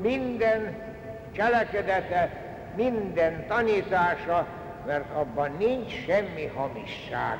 minden 0.00 0.76
cselekedete, 1.32 2.30
minden 2.76 3.46
tanítása, 3.46 4.46
mert 4.86 5.14
abban 5.14 5.50
nincs 5.58 5.92
semmi 6.06 6.46
hamisság. 6.46 7.38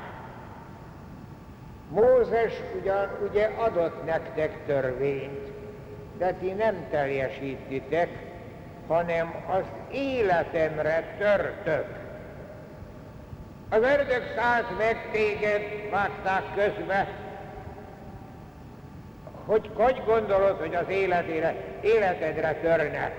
Mózes 1.91 2.53
ugyan 2.81 3.09
ugye 3.29 3.49
adott 3.57 4.05
nektek 4.05 4.65
törvényt, 4.65 5.51
de 6.17 6.33
ti 6.33 6.51
nem 6.51 6.87
teljesítitek, 6.89 8.09
hanem 8.87 9.35
az 9.47 9.63
életemre 9.91 11.15
törtök. 11.17 11.85
Az 13.69 13.81
ördög 13.81 14.23
szállt 14.35 14.77
meg 14.77 15.09
téged, 15.11 15.61
vágták 15.89 16.43
közbe, 16.55 17.07
hogy 19.45 19.69
hogy 19.73 20.01
gondolod, 20.05 20.59
hogy 20.59 20.75
az 20.75 20.89
életére, 20.89 21.55
életedre 21.81 22.53
törnek. 22.53 23.13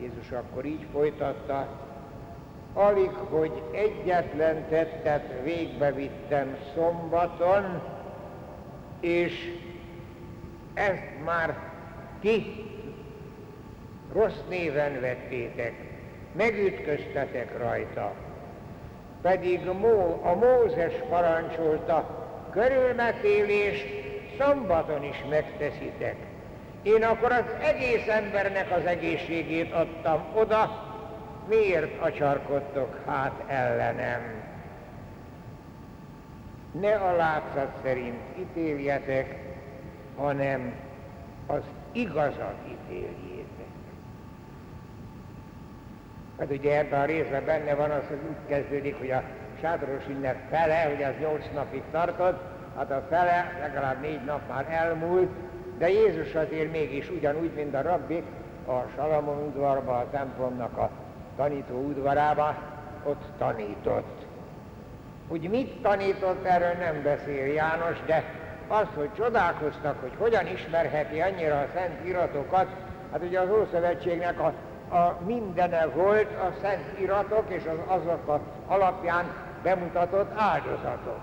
Jézus 0.00 0.30
akkor 0.30 0.64
így 0.64 0.86
folytatta, 0.92 1.85
alig, 2.76 3.10
hogy 3.10 3.62
egyetlen 3.72 4.68
tettet 4.68 5.42
végbe 5.42 5.92
vittem 5.92 6.56
szombaton, 6.74 7.82
és 9.00 9.52
ezt 10.74 11.24
már 11.24 11.56
ti 12.20 12.64
rossz 14.12 14.40
néven 14.48 15.00
vettétek, 15.00 15.72
megütköztetek 16.32 17.58
rajta. 17.58 18.14
Pedig 19.22 19.68
a 20.22 20.34
Mózes 20.34 20.94
parancsolta, 21.08 22.26
körülmetélés 22.50 23.84
szombaton 24.38 25.04
is 25.04 25.24
megteszitek. 25.30 26.16
Én 26.82 27.02
akkor 27.02 27.32
az 27.32 27.44
egész 27.62 28.08
embernek 28.08 28.70
az 28.70 28.84
egészségét 28.84 29.72
adtam 29.72 30.24
oda, 30.34 30.85
miért 31.48 32.00
acsarkodtok 32.00 33.00
hát 33.06 33.42
ellenem? 33.46 34.20
Ne 36.80 36.94
a 36.94 37.16
látszat 37.16 37.70
szerint 37.82 38.20
ítéljetek, 38.38 39.38
hanem 40.16 40.74
az 41.46 41.62
igazat 41.92 42.56
ítéljétek. 42.68 43.66
Hát 46.38 46.50
ugye 46.50 46.78
ebben 46.78 47.00
a 47.00 47.04
részben 47.04 47.44
benne 47.44 47.74
van 47.74 47.90
az, 47.90 48.02
hogy 48.08 48.20
úgy 48.28 48.48
kezdődik, 48.48 48.98
hogy 48.98 49.10
a 49.10 49.22
sátoros 49.60 50.06
ünnep 50.08 50.36
fele, 50.50 50.82
hogy 50.82 51.02
az 51.02 51.14
nyolc 51.20 51.44
napig 51.54 51.82
tartott, 51.90 52.40
hát 52.76 52.90
a 52.90 53.06
fele, 53.08 53.58
legalább 53.60 54.00
négy 54.00 54.24
nap 54.24 54.48
már 54.48 54.66
elmúlt, 54.70 55.30
de 55.78 55.90
Jézus 55.90 56.34
azért 56.34 56.72
mégis 56.72 57.10
ugyanúgy, 57.10 57.52
mint 57.54 57.74
a 57.74 57.82
rabbi, 57.82 58.22
a 58.66 58.80
Salamon 58.96 59.42
udvarba, 59.46 59.98
a 59.98 60.10
templomnak 60.10 60.78
a 60.78 60.90
tanító 61.36 61.74
udvarába, 61.74 62.54
ott 63.04 63.24
tanított. 63.38 64.26
Úgy 65.28 65.50
mit 65.50 65.80
tanított, 65.82 66.44
erről 66.44 66.72
nem 66.78 67.02
beszél 67.02 67.46
János, 67.46 67.96
de 68.06 68.24
az, 68.68 68.86
hogy 68.94 69.08
csodálkoztak, 69.16 70.00
hogy 70.00 70.12
hogyan 70.18 70.46
ismerheti 70.46 71.20
annyira 71.20 71.58
a 71.58 71.66
szent 71.74 72.06
iratokat, 72.06 72.66
hát 73.12 73.22
ugye 73.22 73.40
az 73.40 73.48
Ószövetségnek 73.50 74.40
a, 74.40 74.52
a 74.96 75.18
mindene 75.26 75.86
volt 75.86 76.30
a 76.30 76.52
szent 76.60 77.00
iratok 77.00 77.44
és 77.48 77.62
az 77.64 77.96
azok 78.00 78.28
az 78.28 78.40
alapján 78.66 79.24
bemutatott 79.62 80.30
áldozatok. 80.36 81.20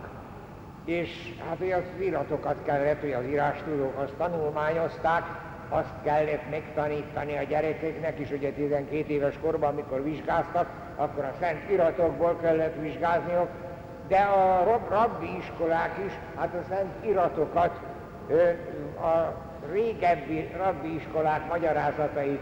És 0.86 1.10
hát 1.49 1.60
ugye 1.60 1.76
az 1.76 1.84
iratokat 1.99 2.56
kellett, 2.65 3.02
hogy 3.02 3.12
az 3.12 3.26
írástudók 3.26 3.99
azt 3.99 4.13
tanulmányozták, 4.17 5.23
azt 5.69 5.93
kellett 6.04 6.49
megtanítani 6.49 7.38
a 7.38 7.43
gyerekeknek 7.43 8.19
is, 8.19 8.32
ugye 8.32 8.52
12 8.52 9.13
éves 9.13 9.36
korban, 9.41 9.69
amikor 9.69 10.04
vizsgáztak, 10.04 10.69
akkor 10.95 11.23
a 11.23 11.34
szent 11.39 11.69
iratokból 11.69 12.38
kellett 12.41 12.76
vizsgázniuk, 12.82 13.49
de 14.08 14.17
a 14.17 14.63
rabbi 14.89 15.38
iskolák 15.38 15.97
is, 16.06 16.13
hát 16.36 16.54
a 16.54 16.63
szent 16.69 17.06
iratokat, 17.06 17.80
a 19.02 19.34
régebbi 19.71 20.49
rabbi 20.58 20.95
iskolák 20.95 21.47
magyarázatait 21.49 22.39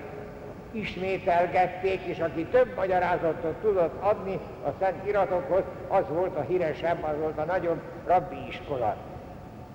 ismételgették, 0.71 2.01
és 2.01 2.19
aki 2.19 2.45
több 2.45 2.75
magyarázatot 2.75 3.55
tudott 3.55 4.01
adni 4.01 4.39
a 4.65 4.69
szent 4.79 5.07
iratokhoz, 5.07 5.63
az 5.87 6.03
volt 6.09 6.35
a 6.35 6.41
híresebb, 6.41 7.03
az 7.03 7.17
volt 7.19 7.37
a 7.37 7.43
nagyobb 7.43 7.81
rabbi 8.07 8.47
iskola. 8.47 8.95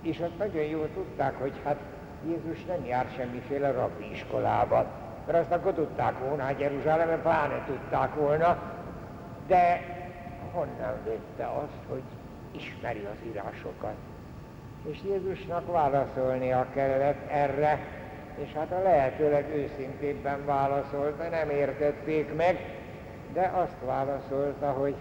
És 0.02 0.18
azt 0.18 0.38
nagyon 0.38 0.62
jól 0.62 0.88
tudták, 0.94 1.40
hogy 1.40 1.52
hát 1.64 1.76
Jézus 2.26 2.64
nem 2.64 2.84
jár 2.84 3.06
semmiféle 3.16 3.70
rabbi 3.70 4.10
iskolában, 4.12 4.86
mert 5.26 5.38
azt 5.38 5.50
akkor 5.50 5.72
tudták 5.72 6.18
volna, 6.18 6.42
hát 6.42 6.60
Jeruzsálemben 6.60 7.22
pláne 7.22 7.64
tudták 7.66 8.14
volna, 8.14 8.58
de 9.46 9.80
honnan 10.52 10.94
vette 11.04 11.46
azt, 11.46 11.88
hogy 11.88 12.02
ismeri 12.50 13.04
az 13.12 13.26
írásokat. 13.26 13.94
És 14.90 14.98
Jézusnak 15.04 15.72
válaszolnia 15.72 16.66
kellett 16.74 17.30
erre, 17.30 17.78
és 18.36 18.52
hát 18.52 18.72
a 18.72 18.82
lehetőleg 18.82 19.48
őszintébben 19.54 20.44
válaszolta, 20.44 21.28
nem 21.28 21.50
értették 21.50 22.36
meg, 22.36 22.58
de 23.32 23.52
azt 23.54 23.76
válaszolta, 23.84 24.70
hogy 24.70 24.94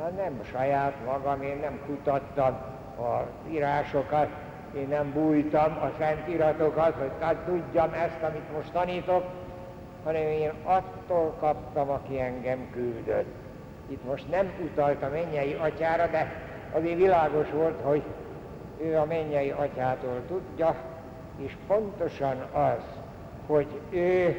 hát 0.00 0.16
nem 0.16 0.40
saját 0.50 0.94
magam, 1.04 1.42
én 1.42 1.58
nem 1.60 1.80
kutattam 1.86 2.56
az 2.96 3.52
írásokat, 3.52 4.28
én 4.76 4.88
nem 4.88 5.12
bújtam 5.12 5.78
a 5.82 5.90
szent 5.98 6.28
iratokat, 6.28 6.94
hogy 6.94 7.10
hát 7.20 7.36
tudjam 7.36 7.92
ezt, 7.92 8.22
amit 8.22 8.52
most 8.54 8.72
tanítok, 8.72 9.24
hanem 10.04 10.22
én 10.22 10.52
attól 10.62 11.34
kaptam, 11.40 11.90
aki 11.90 12.20
engem 12.20 12.70
küldött. 12.72 13.34
Itt 13.88 14.04
most 14.04 14.30
nem 14.30 14.50
utalt 14.62 15.02
a 15.02 15.08
mennyei 15.08 15.52
atyára, 15.52 16.06
de 16.06 16.42
azért 16.72 16.96
világos 16.96 17.50
volt, 17.50 17.80
hogy 17.82 18.02
ő 18.82 18.96
a 18.96 19.04
mennyei 19.04 19.50
atyától 19.50 20.22
tudja, 20.28 20.76
és 21.36 21.52
pontosan 21.66 22.36
az, 22.52 22.82
hogy 23.46 23.66
ő 23.90 24.36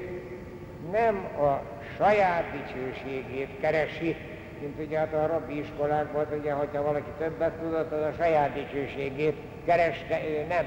nem 0.92 1.28
a 1.40 1.62
saját 1.98 2.44
dicsőségét 2.52 3.60
keresi, 3.60 4.16
mint 4.60 4.80
ugye 4.80 4.98
hát 4.98 5.14
a 5.14 5.28
rabbi 5.28 5.60
iskolákban, 5.60 6.26
ugye, 6.40 6.52
hogyha 6.52 6.84
valaki 6.84 7.10
többet 7.18 7.52
tudott, 7.52 7.92
az 7.92 8.02
a 8.02 8.14
saját 8.18 8.54
dicsőségét 8.54 9.36
kereste, 9.66 10.20
ő 10.30 10.46
nem. 10.48 10.66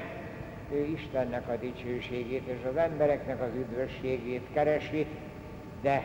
Ő 0.71 0.85
Istennek 0.85 1.47
a 1.47 1.55
dicsőségét 1.55 2.47
és 2.47 2.67
az 2.69 2.77
embereknek 2.77 3.41
az 3.41 3.55
üdvösségét 3.55 4.47
keresi, 4.53 5.05
de 5.81 6.03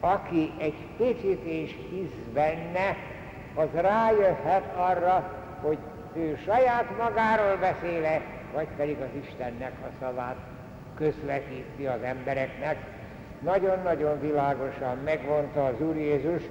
aki 0.00 0.52
egy 0.58 0.86
picit 0.96 1.46
is 1.46 1.76
hisz 1.90 2.18
benne, 2.34 2.96
az 3.54 3.68
rájöhet 3.72 4.76
arra, 4.76 5.32
hogy 5.62 5.78
ő 6.14 6.38
saját 6.44 6.98
magáról 6.98 7.56
beszéle, 7.56 8.20
vagy 8.54 8.68
pedig 8.76 8.96
az 9.00 9.22
Istennek 9.22 9.72
a 9.82 9.88
szavát 10.00 10.36
közvetíti 10.94 11.86
az 11.86 12.02
embereknek. 12.02 12.76
Nagyon-nagyon 13.40 14.20
világosan 14.20 14.98
megmondta 15.04 15.66
az 15.66 15.80
Úr 15.80 15.96
Jézus, 15.96 16.42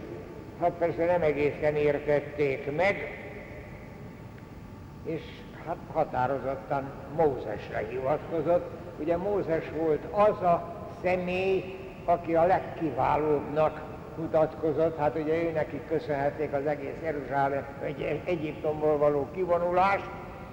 hát 0.62 0.72
persze 0.72 1.06
nem 1.06 1.22
egészen 1.22 1.76
értették 1.76 2.76
meg, 2.76 3.26
és 5.06 5.22
hát 5.67 5.78
határozottan 5.93 6.91
Mózesre 7.15 7.86
hivatkozott. 7.89 8.70
Ugye 9.00 9.17
Mózes 9.17 9.63
volt 9.78 10.04
az 10.12 10.41
a 10.41 10.76
személy, 11.04 11.78
aki 12.06 12.36
a 12.36 12.46
legkiválóbbnak 12.46 13.82
mutatkozott, 14.15 14.98
hát 14.98 15.15
ugye 15.15 15.43
ő 15.43 15.52
neki 15.52 15.82
köszönhették 15.88 16.54
az 16.54 16.65
egész 16.65 16.96
Jeruzsálem, 17.04 17.65
egy 17.84 18.22
Egyiptomból 18.26 18.98
való 18.98 19.28
kivonulást, 19.34 20.10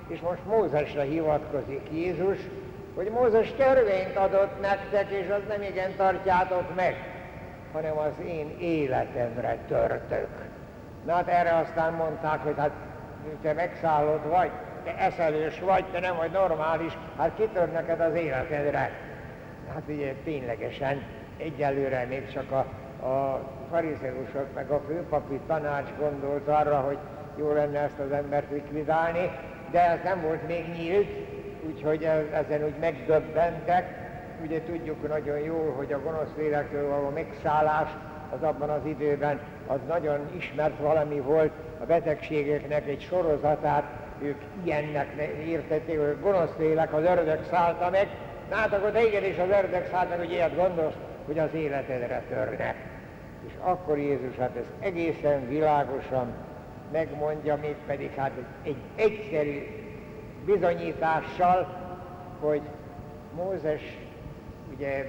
és 0.08 0.20
most 0.20 0.44
Mózesre 0.46 1.02
hivatkozik 1.02 1.80
Jézus, 1.92 2.38
hogy 2.94 3.10
Mózes 3.10 3.52
törvényt 3.56 4.16
adott 4.16 4.60
nektek, 4.60 5.10
és 5.10 5.28
az 5.28 5.42
nem 5.48 5.62
igen 5.62 5.96
tartjátok 5.96 6.74
meg, 6.74 7.13
hanem 7.74 7.98
az 7.98 8.12
én 8.26 8.56
életemre 8.58 9.58
törtök. 9.68 10.28
Na 11.06 11.12
hát 11.12 11.28
erre 11.28 11.56
aztán 11.56 11.92
mondták, 11.92 12.40
hogy 12.40 12.54
hát 12.56 12.70
te 13.42 13.52
megszállod 13.52 14.28
vagy, 14.28 14.50
te 14.84 14.96
eszelős 14.98 15.60
vagy, 15.60 15.84
te 15.84 16.00
nem 16.00 16.16
vagy 16.16 16.30
normális, 16.30 16.98
hát 17.18 17.34
kitör 17.36 17.72
neked 17.72 18.00
az 18.00 18.14
életedre. 18.14 18.90
Hát 19.72 19.82
ugye 19.88 20.12
ténylegesen 20.24 21.02
egyelőre 21.36 22.06
még 22.08 22.32
csak 22.32 22.50
a, 22.50 22.66
a 23.06 23.40
farizeusok 23.70 24.54
meg 24.54 24.70
a 24.70 24.80
főpapi 24.86 25.40
tanács 25.46 25.88
gondolt 25.98 26.48
arra, 26.48 26.80
hogy 26.80 26.98
jó 27.36 27.52
lenne 27.52 27.78
ezt 27.78 27.98
az 27.98 28.12
embert 28.12 28.50
likvidálni, 28.50 29.30
de 29.70 29.90
ez 29.90 29.98
nem 30.04 30.20
volt 30.20 30.46
még 30.46 30.68
nyílt, 30.68 31.08
úgyhogy 31.66 32.04
ezen 32.32 32.64
úgy 32.64 32.78
megdöbbentek. 32.80 34.03
Ugye 34.42 34.62
tudjuk 34.62 35.08
nagyon 35.08 35.38
jól, 35.38 35.72
hogy 35.76 35.92
a 35.92 36.00
gonosz 36.00 36.34
lélektől 36.36 36.88
való 36.88 37.08
megszállás 37.08 37.88
az 38.30 38.42
abban 38.42 38.70
az 38.70 38.86
időben 38.86 39.40
az 39.66 39.78
nagyon 39.88 40.18
ismert 40.36 40.78
valami 40.78 41.20
volt, 41.20 41.52
a 41.80 41.84
betegségeknek 41.84 42.88
egy 42.88 43.00
sorozatát 43.00 43.84
ők 44.22 44.42
ilyennek 44.64 45.06
értették, 45.46 45.98
hogy 45.98 46.20
gonosz 46.20 46.56
lélek, 46.58 46.92
az 46.92 47.02
ördög 47.04 47.44
szállta 47.50 47.90
meg, 47.90 48.08
Na 48.50 48.56
hát 48.56 48.72
akkor 48.72 48.90
te 48.90 49.06
igenis 49.06 49.38
az 49.38 49.48
ördög 49.48 49.86
szállt 49.90 50.08
meg, 50.08 50.18
hogy 50.18 50.30
ilyet 50.30 50.56
gondolsz, 50.56 50.94
hogy 51.26 51.38
az 51.38 51.54
életedre 51.54 52.22
törne. 52.28 52.74
És 53.46 53.52
akkor 53.60 53.98
Jézus 53.98 54.36
hát 54.36 54.56
ezt 54.56 54.70
egészen 54.80 55.48
világosan 55.48 56.32
megmondja, 56.92 57.56
mégpedig 57.56 58.10
hát 58.16 58.32
egy 58.62 58.76
egyszerű 58.96 59.66
bizonyítással, 60.44 61.66
hogy 62.40 62.60
Mózes 63.34 63.98
ugye 64.76 65.04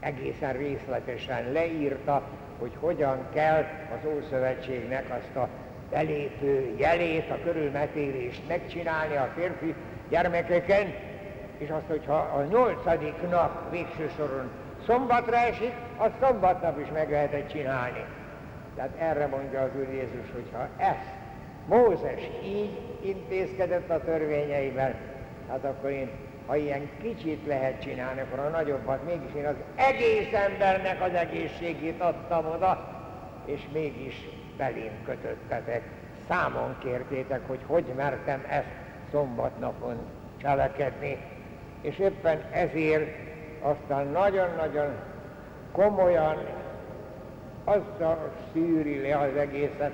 egészen 0.00 0.52
részletesen 0.52 1.52
leírta, 1.52 2.22
hogy 2.58 2.72
hogyan 2.80 3.26
kell 3.34 3.64
az 3.94 4.10
Ószövetségnek 4.16 5.04
azt 5.10 5.36
a 5.36 5.48
belépő 5.90 6.74
jelét, 6.76 7.30
a 7.30 7.38
körülmetélést 7.44 8.48
megcsinálni 8.48 9.16
a 9.16 9.32
férfi 9.36 9.74
gyermekeken, 10.08 10.94
és 11.58 11.70
azt, 11.70 11.86
hogyha 11.88 12.14
a 12.14 12.42
nyolcadik 12.50 13.30
nap 13.30 13.70
végső 13.70 14.10
soron 14.16 14.50
szombatra 14.86 15.36
esik, 15.36 15.72
azt 15.96 16.14
szombatnap 16.20 16.80
is 16.80 16.88
meg 16.92 17.10
lehetett 17.10 17.48
csinálni. 17.48 18.04
Tehát 18.76 18.96
erre 18.98 19.26
mondja 19.26 19.60
az 19.60 19.70
Úr 19.78 19.88
Jézus, 19.92 20.32
hogyha 20.34 20.68
ezt 20.76 21.14
Mózes 21.66 22.30
így 22.44 22.80
intézkedett 23.00 23.90
a 23.90 24.00
törvényeiben, 24.04 24.94
hát 25.48 25.64
akkor 25.64 25.90
én, 25.90 26.10
ha 26.46 26.56
ilyen 26.56 26.90
kicsit 27.02 27.46
lehet 27.46 27.82
csinálni, 27.82 28.20
akkor 28.20 28.38
a 28.38 28.48
nagyobbat 28.48 29.04
mégis 29.04 29.34
én 29.36 29.46
az 29.46 29.54
egész 29.74 30.32
embernek 30.32 31.02
az 31.02 31.12
egészségét 31.12 32.00
adtam 32.00 32.46
oda, 32.46 32.94
és 33.44 33.60
mégis 33.72 34.28
belém 34.56 34.92
kötöttetek. 35.04 35.82
Számon 36.28 36.76
kértétek, 36.78 37.40
hogy 37.46 37.60
hogy 37.66 37.84
mertem 37.96 38.44
ezt 38.48 38.74
szombatnapon 39.10 39.96
cselekedni 40.40 41.18
és 41.86 41.98
éppen 41.98 42.42
ezért 42.52 43.16
aztán 43.60 44.06
nagyon-nagyon 44.06 44.94
komolyan 45.72 46.36
azzal 47.64 48.32
szűri 48.52 49.00
le 49.00 49.18
az 49.18 49.36
egészet, 49.36 49.92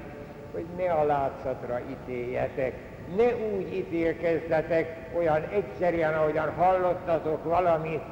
hogy 0.53 0.67
ne 0.77 0.93
a 0.93 1.05
látszatra 1.05 1.81
ítéljetek, 1.91 2.75
ne 3.17 3.37
úgy 3.37 3.75
ítélkezzetek 3.75 5.11
olyan 5.17 5.43
egyszerűen, 5.43 6.15
ahogyan 6.15 6.55
hallottatok 6.55 7.45
valamit, 7.45 8.03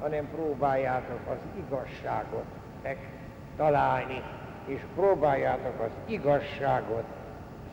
hanem 0.00 0.28
próbáljátok 0.34 1.20
az 1.30 1.64
igazságot 1.66 2.44
megtalálni, 2.82 4.22
és 4.66 4.80
próbáljátok 4.94 5.80
az 5.80 5.90
igazságot, 6.06 7.04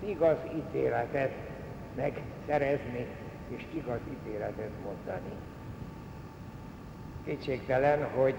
az 0.02 0.08
igaz 0.10 0.38
ítéletet 0.56 1.32
megszerezni, 1.96 3.08
és 3.56 3.66
igaz 3.74 4.00
ítéletet 4.12 4.72
mondani. 4.84 5.34
Kétségtelen, 7.26 8.08
hogy 8.16 8.36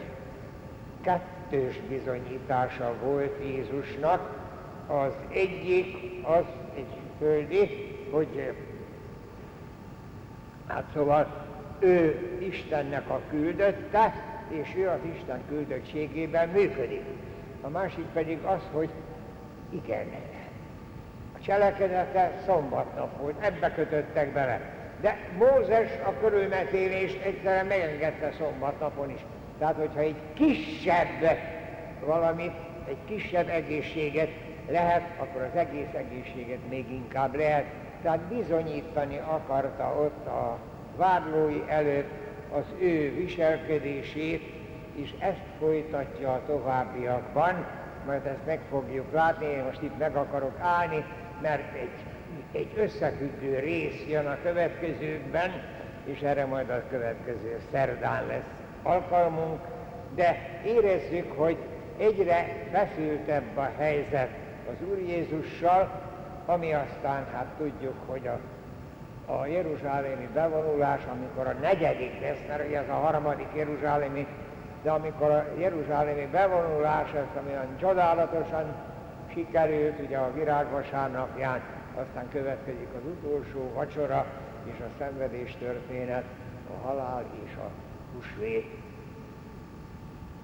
kettős 1.00 1.80
bizonyítása 1.88 2.94
volt 3.02 3.32
Jézusnak. 3.44 4.44
Az 4.86 5.12
egyik 5.28 5.96
az 6.26 6.44
egy 6.76 6.96
földi, 7.18 7.85
hogy 8.10 8.52
hát 10.66 10.84
szóval 10.94 11.44
ő 11.78 12.20
Istennek 12.38 13.10
a 13.10 13.20
küldötte, 13.30 14.14
és 14.48 14.74
ő 14.76 14.88
az 14.88 14.98
Isten 15.14 15.40
küldöttségében 15.48 16.48
működik. 16.48 17.02
A 17.60 17.68
másik 17.68 18.04
pedig 18.04 18.38
az, 18.42 18.60
hogy 18.72 18.88
igen, 19.70 20.06
a 21.36 21.40
cselekedete 21.40 22.42
szombatnap 22.46 23.20
volt, 23.20 23.34
ebbe 23.40 23.72
kötöttek 23.72 24.32
bele. 24.32 24.60
De 25.00 25.16
Mózes 25.38 25.90
a 26.04 26.12
körülmetélést 26.20 27.22
egyszerűen 27.22 27.66
megengedte 27.66 28.32
szombatnapon 28.38 29.10
is. 29.10 29.20
Tehát, 29.58 29.76
hogyha 29.76 30.00
egy 30.00 30.16
kisebb 30.34 31.38
valamit, 32.04 32.52
egy 32.88 32.96
kisebb 33.04 33.48
egészséget 33.48 34.30
lehet, 34.70 35.02
akkor 35.18 35.42
az 35.42 35.58
egész 35.58 35.94
egészséget 35.94 36.68
még 36.68 36.90
inkább 36.90 37.34
lehet. 37.34 37.64
Tehát 38.06 38.20
bizonyítani 38.20 39.18
akarta 39.18 39.84
ott 40.00 40.26
a 40.26 40.58
vádlói 40.96 41.64
előtt 41.68 42.10
az 42.52 42.64
ő 42.78 43.14
viselkedését, 43.14 44.42
és 44.94 45.14
ezt 45.18 45.42
folytatja 45.58 46.32
a 46.32 46.42
továbbiakban, 46.46 47.66
majd 48.06 48.26
ezt 48.26 48.46
meg 48.46 48.60
fogjuk 48.70 49.12
látni, 49.12 49.46
én 49.46 49.64
most 49.64 49.82
itt 49.82 49.98
meg 49.98 50.16
akarok 50.16 50.58
állni, 50.60 51.04
mert 51.42 51.74
egy 51.74 51.90
egy 52.52 52.72
összefüggő 52.76 53.58
rész 53.58 54.04
jön 54.08 54.26
a 54.26 54.38
következőkben, 54.42 55.50
és 56.04 56.20
erre 56.20 56.46
majd 56.46 56.70
a 56.70 56.82
következő 56.90 57.58
szerdán 57.70 58.26
lesz 58.26 58.50
alkalmunk, 58.82 59.60
de 60.14 60.60
érezzük, 60.64 61.32
hogy 61.36 61.56
egyre 61.98 62.66
feszültebb 62.72 63.56
a 63.56 63.70
helyzet 63.78 64.30
az 64.70 64.88
Úr 64.88 64.98
Jézussal, 64.98 66.05
ami 66.46 66.72
aztán, 66.72 67.26
hát 67.32 67.46
tudjuk, 67.58 67.94
hogy 68.06 68.26
a, 68.26 68.38
a 69.32 69.46
Jeruzsálemi 69.46 70.28
bevonulás, 70.34 71.00
amikor 71.12 71.46
a 71.46 71.52
negyedik 71.60 72.20
lesz, 72.20 72.42
mert 72.48 72.72
ez 72.72 72.88
a 72.88 72.92
harmadik 72.92 73.48
Jeruzsálemi, 73.54 74.26
de 74.82 74.90
amikor 74.90 75.30
a 75.30 75.44
Jeruzsálemi 75.58 76.28
bevonulás, 76.32 77.12
ez 77.12 77.46
olyan 77.46 77.76
csodálatosan 77.80 78.74
sikerült, 79.32 80.00
ugye 80.00 80.16
a 80.16 80.32
virágvasárnapján, 80.32 81.60
aztán 81.94 82.28
következik 82.32 82.88
az 82.96 83.02
utolsó 83.04 83.72
vacsora 83.74 84.26
és 84.64 84.80
a 84.80 84.88
szenvedés 84.98 85.56
történet, 85.58 86.24
a 86.74 86.86
halál 86.86 87.24
és 87.44 87.56
a 87.56 87.70
húsvét. 88.14 88.66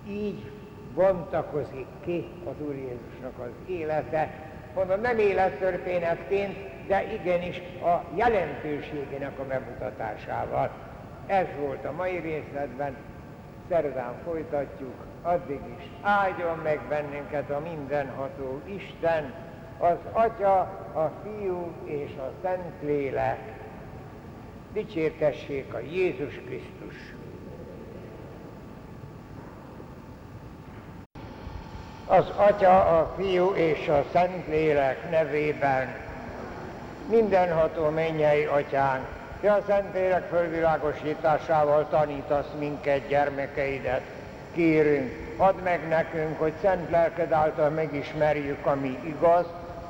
Így 0.08 0.50
bontakozik 0.94 1.86
ki 2.00 2.28
az 2.44 2.66
Úr 2.66 2.74
Jézusnak 2.74 3.38
az 3.38 3.68
élete, 3.68 4.51
mondom 4.74 5.00
nem 5.00 5.18
élettörténetként, 5.18 6.56
de 6.87 7.12
igenis 7.12 7.56
a 7.82 8.04
jelentőségének 8.14 9.38
a 9.38 9.44
bemutatásával. 9.44 10.70
Ez 11.26 11.46
volt 11.61 11.85
a 11.85 11.92
mai 11.92 12.18
részletben, 12.18 12.96
szerdán 13.68 14.14
folytatjuk, 14.24 14.94
addig 15.22 15.61
is 15.78 15.85
áldjon 16.02 16.58
meg 16.58 16.80
bennünket 16.88 17.50
a 17.50 17.61
mindenható 17.61 18.61
Isten, 18.64 19.32
az 19.78 19.96
Atya, 20.12 20.58
a 20.92 21.12
Fiú 21.22 21.72
és 21.85 22.11
a 22.16 22.32
Szentlélek. 22.42 23.38
Dicsértessék 24.72 25.74
a 25.74 25.78
Jézus 25.78 26.35
Krisztus! 26.35 27.21
Az 32.06 32.24
Atya, 32.36 32.98
a 32.98 33.14
Fiú 33.16 33.50
és 33.54 33.88
a 33.88 34.04
Szentlélek 34.12 35.10
nevében 35.10 35.94
mindenható 37.08 37.88
mennyei 37.88 38.44
Atyánk, 38.44 39.06
Te 39.42 39.52
a 39.52 39.62
Szentlélek 39.66 40.28
fölvilágosításával 40.28 41.88
tanítasz 41.88 42.50
minket, 42.58 43.08
gyermekeidet. 43.08 44.02
Kérünk, 44.54 45.34
add 45.36 45.54
meg 45.62 45.88
nekünk, 45.88 46.38
hogy 46.38 46.52
szent 46.60 46.90
lelked 46.90 47.32
által 47.32 47.70
megismerjük, 47.70 48.66
ami 48.66 48.98
igaz, 49.04 49.46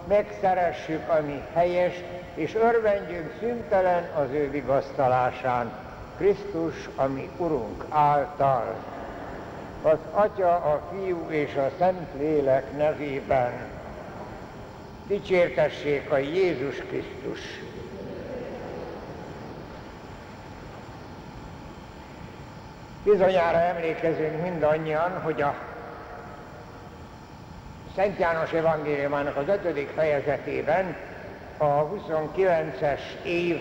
megszeressük, 0.09 1.09
ami 1.09 1.43
helyes, 1.55 1.95
és 2.35 2.55
örvendjünk 2.55 3.33
szüntelen 3.41 4.11
az 4.15 4.31
ő 4.31 4.51
vigasztalásán. 4.51 5.71
Krisztus, 6.17 6.89
ami 6.97 7.29
Urunk 7.37 7.85
által. 7.89 8.75
Az 9.83 9.99
Atya, 10.13 10.55
a 10.55 10.83
Fiú 10.91 11.27
és 11.31 11.55
a 11.55 11.71
Szent 11.79 12.09
Lélek 12.19 12.77
nevében 12.77 13.53
dicsértessék 15.07 16.11
a 16.11 16.17
Jézus 16.17 16.77
Krisztus. 16.77 17.41
Bizonyára 23.05 23.59
emlékezünk 23.59 24.43
mindannyian, 24.43 25.21
hogy 25.23 25.43
a 25.43 25.55
Szent 27.95 28.19
János 28.19 28.53
evangéliumának 28.53 29.37
az 29.37 29.49
ötödik 29.49 29.89
fejezetében 29.89 30.97
a 31.57 31.65
29-es 31.65 33.01
év 33.23 33.61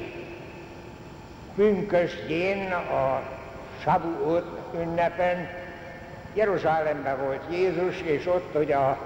pünkösdjén, 1.55 2.71
a 2.71 3.21
Sabuot 3.83 4.59
ünnepen 4.73 5.60
Jeruzsálemben 6.33 7.17
volt 7.25 7.41
Jézus, 7.49 8.01
és 8.01 8.27
ott, 8.27 8.53
hogy 8.53 8.71
a 8.71 8.97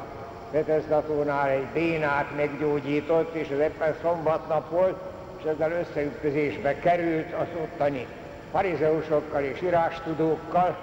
Betesdatónál 0.51 1.49
egy 1.49 1.65
bénát 1.73 2.35
meggyógyított, 2.35 3.33
és 3.35 3.49
ez 3.49 3.59
éppen 3.59 3.95
szombatnap 4.01 4.69
volt, 4.69 4.97
és 5.37 5.43
ezzel 5.43 5.71
összeütközésbe 5.71 6.79
került 6.79 7.33
az 7.33 7.47
ottani 7.61 8.07
farizeusokkal 8.51 9.41
és 9.41 9.61
írástudókkal. 9.61 10.77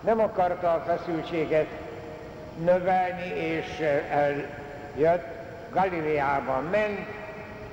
Nem 0.00 0.20
akarta 0.20 0.72
a 0.72 0.84
feszültséget 0.86 1.66
növelni, 2.64 3.32
és 3.36 3.80
eljött, 4.10 5.26
Galileában 5.72 6.64
ment, 6.64 7.06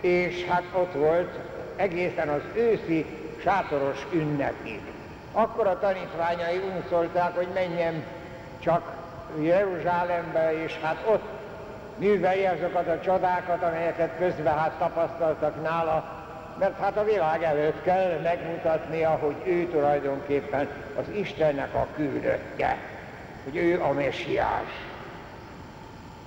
és 0.01 0.45
hát 0.45 0.63
ott 0.73 0.93
volt 0.93 1.39
egészen 1.75 2.27
az 2.27 2.41
őszi 2.55 3.05
sátoros 3.41 4.07
ünnepig. 4.11 4.94
Akkor 5.37 5.67
a 5.67 5.79
tanítványai 5.79 6.61
unszolták, 6.75 7.35
hogy 7.35 7.47
menjen 7.53 8.03
csak 8.59 8.93
Jeruzsálembe, 9.41 10.63
és 10.63 10.79
hát 10.81 10.97
ott 11.07 11.23
művelje 11.97 12.51
azokat 12.51 12.87
a 12.87 12.99
csodákat, 12.99 13.63
amelyeket 13.63 14.17
közben 14.17 14.57
hát 14.57 14.71
tapasztaltak 14.71 15.61
nála, 15.63 16.03
mert 16.59 16.79
hát 16.79 16.97
a 16.97 17.03
világ 17.03 17.43
előtt 17.43 17.83
kell 17.83 18.19
megmutatnia, 18.23 19.09
hogy 19.09 19.35
ő 19.45 19.67
tulajdonképpen 19.67 20.67
az 20.95 21.05
Istennek 21.13 21.73
a 21.73 21.87
küldöttje, 21.95 22.77
hogy 23.43 23.55
ő 23.55 23.81
a 23.81 23.91
messiás. 23.91 24.69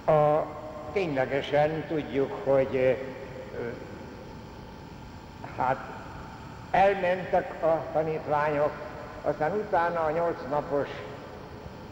A, 0.07 0.47
ténylegesen 0.93 1.85
tudjuk, 1.89 2.33
hogy 2.45 2.97
hát 5.57 5.79
elmentek 6.71 7.63
a 7.63 7.85
tanítványok, 7.93 8.88
aztán 9.23 9.53
utána 9.53 10.01
a 10.01 10.11
nyolc 10.11 10.39
napos 10.51 10.89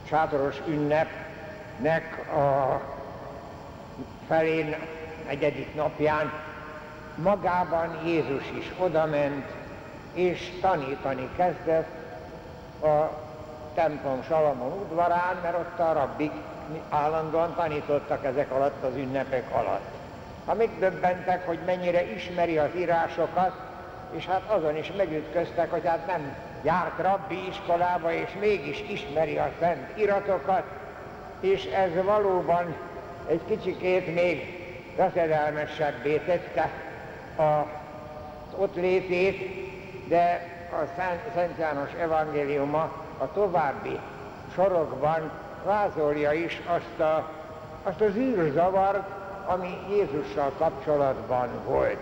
sátoros 0.09 0.57
ünnepnek 0.67 2.33
a 2.33 2.81
felén, 4.27 4.77
negyedik 5.27 5.75
napján 5.75 6.33
magában 7.15 8.01
Jézus 8.05 8.51
is 8.59 8.73
odament, 8.79 9.45
és 10.13 10.53
tanítani 10.61 11.29
kezdett 11.37 11.89
a 12.83 13.11
templom 13.75 14.23
Salamon 14.23 14.73
udvarán, 14.73 15.37
mert 15.43 15.59
ott 15.59 15.79
a 15.79 15.93
rabbik 15.93 16.33
állandóan 16.91 17.55
tanítottak 17.55 18.25
ezek 18.25 18.51
alatt 18.51 18.85
az 18.85 18.97
ünnepek 18.97 19.55
alatt. 19.55 19.95
Amik 20.45 20.79
döbbentek, 20.79 21.47
hogy 21.47 21.59
mennyire 21.67 22.15
ismeri 22.15 22.59
az 22.59 22.71
írásokat, 22.77 23.53
és 24.11 24.27
hát 24.27 24.43
azon 24.49 24.77
is 24.77 24.93
megütköztek, 24.97 25.71
hogy 25.71 25.87
hát 25.87 26.07
nem 26.07 26.37
járt 26.63 26.99
rabbi 26.99 27.49
iskolába, 27.49 28.13
és 28.13 28.29
mégis 28.41 28.85
ismeri 28.89 29.39
a 29.39 29.51
szent 29.61 29.99
iratokat, 29.99 30.65
és 31.41 31.65
ez 31.65 32.05
valóban 32.05 32.77
egy 33.29 33.41
kicsikét 33.47 34.15
még 34.15 34.65
veszedelmesebbé 34.97 36.17
tette 36.17 36.71
az 37.37 38.59
ott 38.59 38.75
létét, 38.75 39.65
de 40.09 40.55
a 40.73 41.01
Szent 41.35 41.59
János 41.59 41.91
evangéliuma 42.01 42.93
a 43.19 43.33
további 43.33 43.99
sorokban 44.55 45.31
vázolja 45.65 46.33
is 46.33 46.63
azt, 46.67 47.01
a, 47.01 47.31
azt 47.83 48.01
az 48.01 48.17
űrzavart, 48.17 49.09
ami 49.47 49.79
Jézussal 49.91 50.53
kapcsolatban 50.59 51.49
volt. 51.65 52.01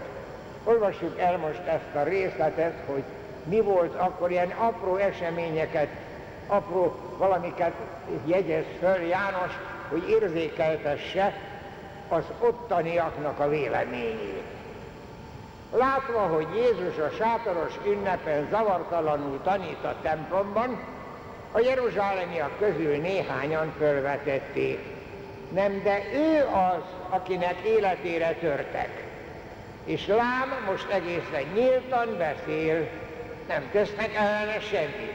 Olvassuk 0.65 1.19
el 1.19 1.37
most 1.37 1.67
ezt 1.67 1.95
a 1.95 2.03
részletet, 2.03 2.75
hogy 2.87 3.03
mi 3.45 3.61
volt 3.61 3.95
akkor 3.95 4.31
ilyen 4.31 4.51
apró 4.51 4.97
eseményeket, 4.97 5.89
apró 6.47 6.97
valamiket 7.19 7.73
jegyez 8.27 8.65
föl 8.79 9.01
János, 9.01 9.53
hogy 9.89 10.09
érzékeltesse 10.09 11.35
az 12.09 12.25
ottaniaknak 12.39 13.39
a 13.39 13.49
véleményét. 13.49 14.45
Látva, 15.73 16.19
hogy 16.19 16.47
Jézus 16.55 16.99
a 16.99 17.11
sátoros 17.19 17.73
ünnepen 17.87 18.49
zavartalanul 18.51 19.41
tanít 19.43 19.85
a 19.85 19.97
templomban, 20.03 20.79
a 21.53 21.61
jeruzsálemiak 21.61 22.59
közül 22.59 22.97
néhányan 22.97 23.73
fölvetették. 23.79 24.79
Nem, 25.53 25.83
de 25.83 25.99
ő 26.15 26.45
az, 26.45 26.83
akinek 27.09 27.61
életére 27.61 28.35
törtek. 28.41 29.05
És 29.85 30.07
lám 30.07 30.65
most 30.71 30.91
egészen 30.91 31.53
nyíltan 31.55 32.17
beszél, 32.19 32.89
nem 33.49 33.69
tesznek 33.73 34.15
ellene 34.15 34.61
semmit. 34.61 35.15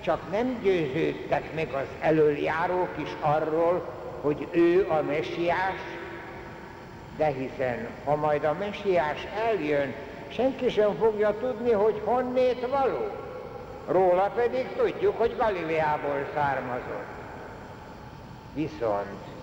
Csak 0.00 0.30
nem 0.30 0.58
győződtek 0.62 1.54
meg 1.54 1.72
az 1.72 1.86
elöljárók 2.00 2.94
is 2.96 3.10
arról, 3.20 3.94
hogy 4.20 4.48
ő 4.50 4.86
a 4.88 5.02
messiás, 5.02 5.80
de 7.16 7.26
hiszen 7.26 7.88
ha 8.04 8.16
majd 8.16 8.44
a 8.44 8.56
messiás 8.58 9.26
eljön, 9.46 9.94
senki 10.28 10.68
sem 10.68 10.96
fogja 10.98 11.34
tudni, 11.40 11.72
hogy 11.72 12.02
honnét 12.04 12.66
való. 12.70 13.10
Róla 13.88 14.32
pedig 14.34 14.66
tudjuk, 14.76 15.18
hogy 15.18 15.36
Galileából 15.36 16.26
származott. 16.34 17.14
Viszont 18.54 19.34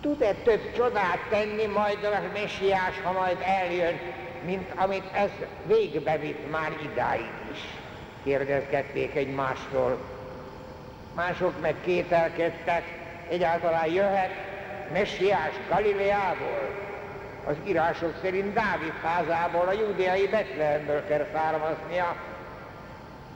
tud-e 0.00 0.32
több 0.32 0.72
csodát 0.76 1.18
tenni 1.30 1.66
majd 1.66 2.04
a 2.04 2.32
messiás, 2.32 3.00
ha 3.02 3.12
majd 3.12 3.36
eljön, 3.40 3.98
mint 4.44 4.72
amit 4.74 5.12
ez 5.12 5.30
végbe 5.66 6.18
vitt 6.18 6.50
már 6.50 6.72
idáig 6.92 7.30
is? 7.52 7.58
Kérdezgették 8.22 9.14
egymástól. 9.14 9.98
Mások 11.14 11.60
meg 11.60 11.74
kételkedtek, 11.84 12.82
egyáltalán 13.28 13.86
jöhet 13.86 14.30
messiás 14.92 15.52
Galileából. 15.68 16.86
Az 17.46 17.56
írások 17.66 18.14
szerint 18.22 18.52
Dávid 18.52 18.92
házából, 19.02 19.66
a 19.66 19.72
júdeai 19.72 20.28
Betlehemből 20.28 21.06
kell 21.06 21.26
származnia. 21.32 22.16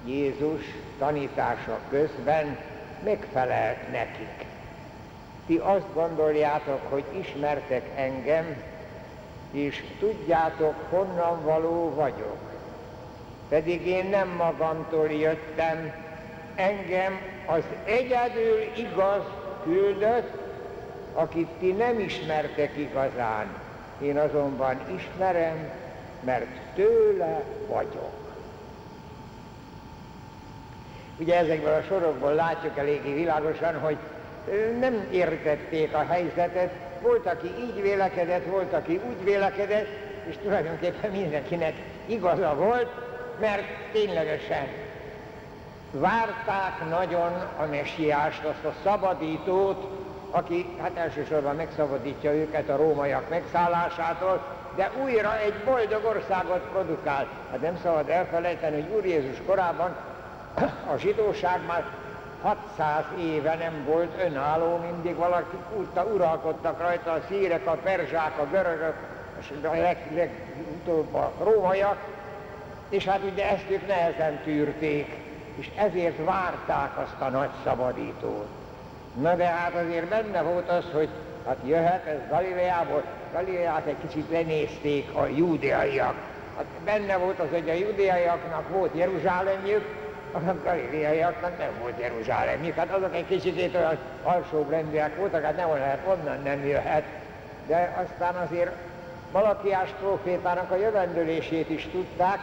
Jézus 0.07 0.65
tanítása 0.99 1.79
közben 1.91 2.59
megfelelt 3.05 3.91
nekik. 3.91 4.47
Ti 5.47 5.57
azt 5.57 5.95
gondoljátok, 5.95 6.81
hogy 6.91 7.05
ismertek 7.21 7.83
engem, 7.97 8.63
és 9.53 9.85
tudjátok, 9.99 10.75
honnan 10.91 11.43
való 11.43 11.95
vagyok. 11.95 12.39
Pedig 13.49 13.87
én 13.87 14.07
nem 14.07 14.29
magamtól 14.29 15.11
jöttem, 15.11 15.93
engem 16.55 17.21
az 17.47 17.63
egyedül 17.85 18.61
igaz 18.77 19.23
küldött, 19.63 20.41
akit 21.15 21.49
ti 21.59 21.73
nem 21.73 21.99
ismertek 21.99 22.77
igazán. 22.77 23.47
Én 24.01 24.19
azonban 24.19 24.81
ismerem, 24.97 25.71
mert 26.21 26.47
tőle 26.75 27.43
vagyok. 27.69 28.13
Ugye 31.19 31.37
ezekből 31.37 31.75
a 31.75 31.83
sorokból 31.83 32.35
látjuk 32.35 32.79
eléggé 32.79 33.13
világosan, 33.15 33.79
hogy 33.79 33.97
nem 34.81 35.07
értették 35.11 35.95
a 35.95 36.07
helyzetet, 36.09 36.73
volt, 37.03 37.27
aki 37.27 37.47
így 37.59 37.83
vélekedett, 37.83 38.45
volt, 38.45 38.73
aki 38.73 39.01
úgy 39.09 39.25
vélekedett, 39.25 39.89
és 40.29 40.35
tulajdonképpen 40.43 41.11
mindenkinek 41.11 41.75
igaza 42.07 42.55
volt, 42.55 42.89
mert 43.41 43.63
ténylegesen 43.93 44.67
várták 45.91 46.89
nagyon 46.89 47.33
a 47.59 47.65
messiást, 47.71 48.45
azt 48.45 48.65
a 48.65 48.75
szabadítót, 48.85 50.01
aki 50.31 50.67
hát 50.81 50.97
elsősorban 50.97 51.57
megszabadítja 51.57 52.33
őket 52.33 52.69
a 52.69 52.77
rómaiak 52.77 53.29
megszállásától, 53.29 54.43
de 54.77 54.91
újra 55.03 55.39
egy 55.39 55.55
boldog 55.65 56.05
országot 56.05 56.61
produkál. 56.73 57.27
Hát 57.51 57.61
nem 57.61 57.79
szabad 57.83 58.09
elfelejteni, 58.09 58.81
hogy 58.81 58.95
Úr 58.97 59.05
Jézus 59.05 59.37
korában 59.47 59.97
a 60.93 60.97
zsidóság 60.97 61.61
már 61.67 61.85
600 62.43 63.05
éve 63.19 63.55
nem 63.55 63.85
volt 63.85 64.23
önálló, 64.25 64.77
mindig 64.77 65.17
valaki 65.17 65.57
útta 65.77 66.05
uralkodtak 66.05 66.81
rajta 66.81 67.13
a 67.13 67.21
szírek, 67.29 67.67
a 67.67 67.79
perzsák, 67.83 68.39
a 68.39 68.47
görögök, 68.51 68.95
és 69.41 69.53
a 69.63 69.75
legutóbb 70.15 71.15
a 71.15 71.33
rómaiak, 71.43 71.97
és 72.89 73.05
hát 73.05 73.21
ugye 73.33 73.51
ezt 73.51 73.71
ők 73.71 73.87
nehezen 73.87 74.41
tűrték, 74.45 75.07
és 75.55 75.71
ezért 75.77 76.25
várták 76.25 76.99
azt 76.99 77.21
a 77.21 77.29
nagy 77.29 77.51
szabadítót. 77.65 78.49
Na 79.21 79.35
de 79.35 79.45
hát 79.45 79.75
azért 79.75 80.09
benne 80.09 80.43
volt 80.43 80.69
az, 80.69 80.85
hogy 80.93 81.09
hát 81.47 81.57
jöhet 81.65 82.07
ez 82.07 82.29
Galileából, 82.31 83.03
Galileát 83.33 83.87
egy 83.87 83.97
kicsit 84.09 84.31
lenézték 84.31 85.15
a 85.15 85.27
júdeaiak. 85.27 86.15
Hát 86.57 86.65
benne 86.85 87.17
volt 87.17 87.39
az, 87.39 87.49
hogy 87.51 87.71
a 87.71 87.73
júdeaiaknak 87.73 88.69
volt 88.69 88.91
Jeruzsálemjük, 88.95 90.02
a 90.33 90.39
galileaiaknak 90.65 91.59
nem 91.59 91.71
volt 91.81 92.01
Jeruzsálemjük. 92.01 92.75
Hát 92.75 92.91
azok 92.91 93.15
egy 93.15 93.27
kicsit 93.27 93.75
olyan 93.75 93.99
alsóbb 94.23 94.71
rendűek 94.71 95.17
voltak, 95.17 95.45
hát 95.45 95.57
nem 95.57 95.69
lehet, 95.69 95.99
onnan 96.07 96.43
nem 96.43 96.67
jöhet. 96.67 97.05
De 97.67 98.05
aztán 98.05 98.35
azért 98.35 98.71
Malakiás 99.33 99.89
profétának 100.01 100.71
a 100.71 100.77
jövendőlését 100.77 101.71
is 101.71 101.89
tudták, 101.93 102.39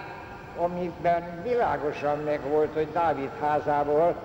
amiben 0.57 1.41
világosan 1.43 2.19
meg 2.19 2.39
volt, 2.49 2.73
hogy 2.73 2.91
Dávid 2.91 3.29
házából, 3.41 4.15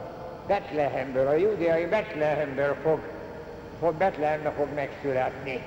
Betlehemből, 0.46 1.26
a 1.26 1.34
júdeai 1.34 1.86
Betlehemből 1.86 2.76
fog, 2.82 2.98
fog 3.80 3.94
Betlehembe 3.94 4.50
fog 4.50 4.66
megszületni. 4.74 5.62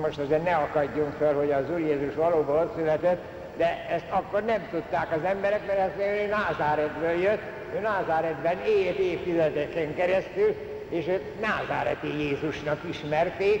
Most 0.00 0.18
azért 0.18 0.44
ne 0.44 0.54
akadjunk 0.54 1.12
fel, 1.18 1.34
hogy 1.34 1.50
az 1.50 1.70
Úr 1.70 1.78
Jézus 1.78 2.14
valóban 2.14 2.58
ott 2.58 2.74
született, 2.76 3.24
de 3.56 3.86
ezt 3.90 4.10
akkor 4.10 4.42
nem 4.42 4.68
tudták 4.70 5.12
az 5.16 5.24
emberek, 5.24 5.66
mert 5.66 5.78
ezt 5.78 5.98
ő 5.98 6.26
Názáretből 6.26 7.20
jött, 7.20 7.42
ő 7.74 7.80
Názáretben 7.80 8.56
élt 8.66 8.98
évtizedeken 8.98 9.94
keresztül, 9.94 10.54
és 10.88 11.08
őt 11.08 11.40
Názáreti 11.40 12.18
Jézusnak 12.18 12.80
ismerték, 12.88 13.60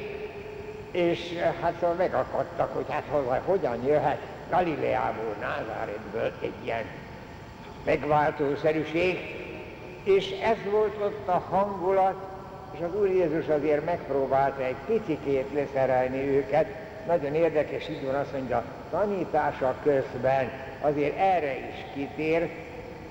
és 0.90 1.18
hát 1.60 1.74
szóval 1.80 1.94
megakadtak, 1.94 2.74
hogy 2.74 2.84
hát 2.88 3.04
hol, 3.10 3.42
hogyan 3.44 3.86
jöhet 3.86 4.20
Galileából, 4.50 5.34
Názáretből 5.40 6.32
egy 6.42 6.54
ilyen 6.64 6.84
megváltószerűség, 7.84 9.18
és 10.04 10.30
ez 10.42 10.56
volt 10.70 10.96
ott 11.00 11.28
a 11.28 11.44
hangulat, 11.50 12.14
és 12.72 12.78
az 12.80 13.00
Úr 13.00 13.08
Jézus 13.08 13.46
azért 13.46 13.84
megpróbálta 13.84 14.62
egy 14.62 14.76
picikét 14.86 15.48
leszerelni 15.54 16.28
őket, 16.28 16.66
nagyon 17.06 17.34
érdekes, 17.34 17.88
így 17.88 18.04
van 18.04 18.14
azt 18.14 18.32
mondja, 18.32 18.64
tanítása 18.90 19.74
közben 19.82 20.50
azért 20.80 21.18
erre 21.18 21.58
is 21.58 21.84
kitér, 21.94 22.50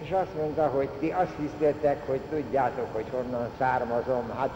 és 0.02 0.12
azt 0.12 0.36
mondta, 0.38 0.68
hogy 0.68 0.90
ti 1.00 1.10
azt 1.12 1.34
hisztétek, 1.40 2.08
hogy 2.08 2.20
tudjátok, 2.30 2.88
hogy 2.94 3.06
honnan 3.12 3.50
származom. 3.58 4.32
Hát 4.38 4.50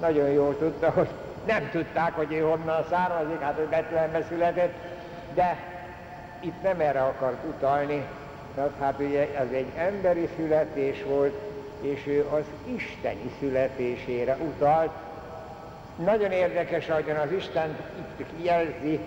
nagyon 0.00 0.28
jól 0.28 0.58
tudta, 0.58 0.90
hogy 0.90 1.08
nem 1.46 1.68
tudták, 1.70 2.14
hogy 2.14 2.32
ő 2.32 2.40
honnan 2.40 2.84
származik, 2.90 3.40
hát 3.40 3.56
hogy 3.56 3.66
Betlehembe 3.68 4.22
született, 4.28 4.74
de 5.34 5.56
itt 6.40 6.62
nem 6.62 6.80
erre 6.80 7.02
akart 7.02 7.44
utalni, 7.48 8.04
mert 8.56 8.78
hát 8.80 8.94
ugye 8.98 9.36
ez 9.38 9.48
egy 9.52 9.70
emberi 9.76 10.28
születés 10.36 11.02
volt, 11.04 11.34
és 11.80 12.06
ő 12.06 12.26
az 12.30 12.44
isteni 12.76 13.30
születésére 13.38 14.36
utalt. 14.40 14.90
Nagyon 15.96 16.30
érdekes, 16.30 16.88
ahogyan 16.88 17.16
az 17.16 17.32
Isten 17.32 17.76
itt 18.16 18.44
jelzi 18.44 19.00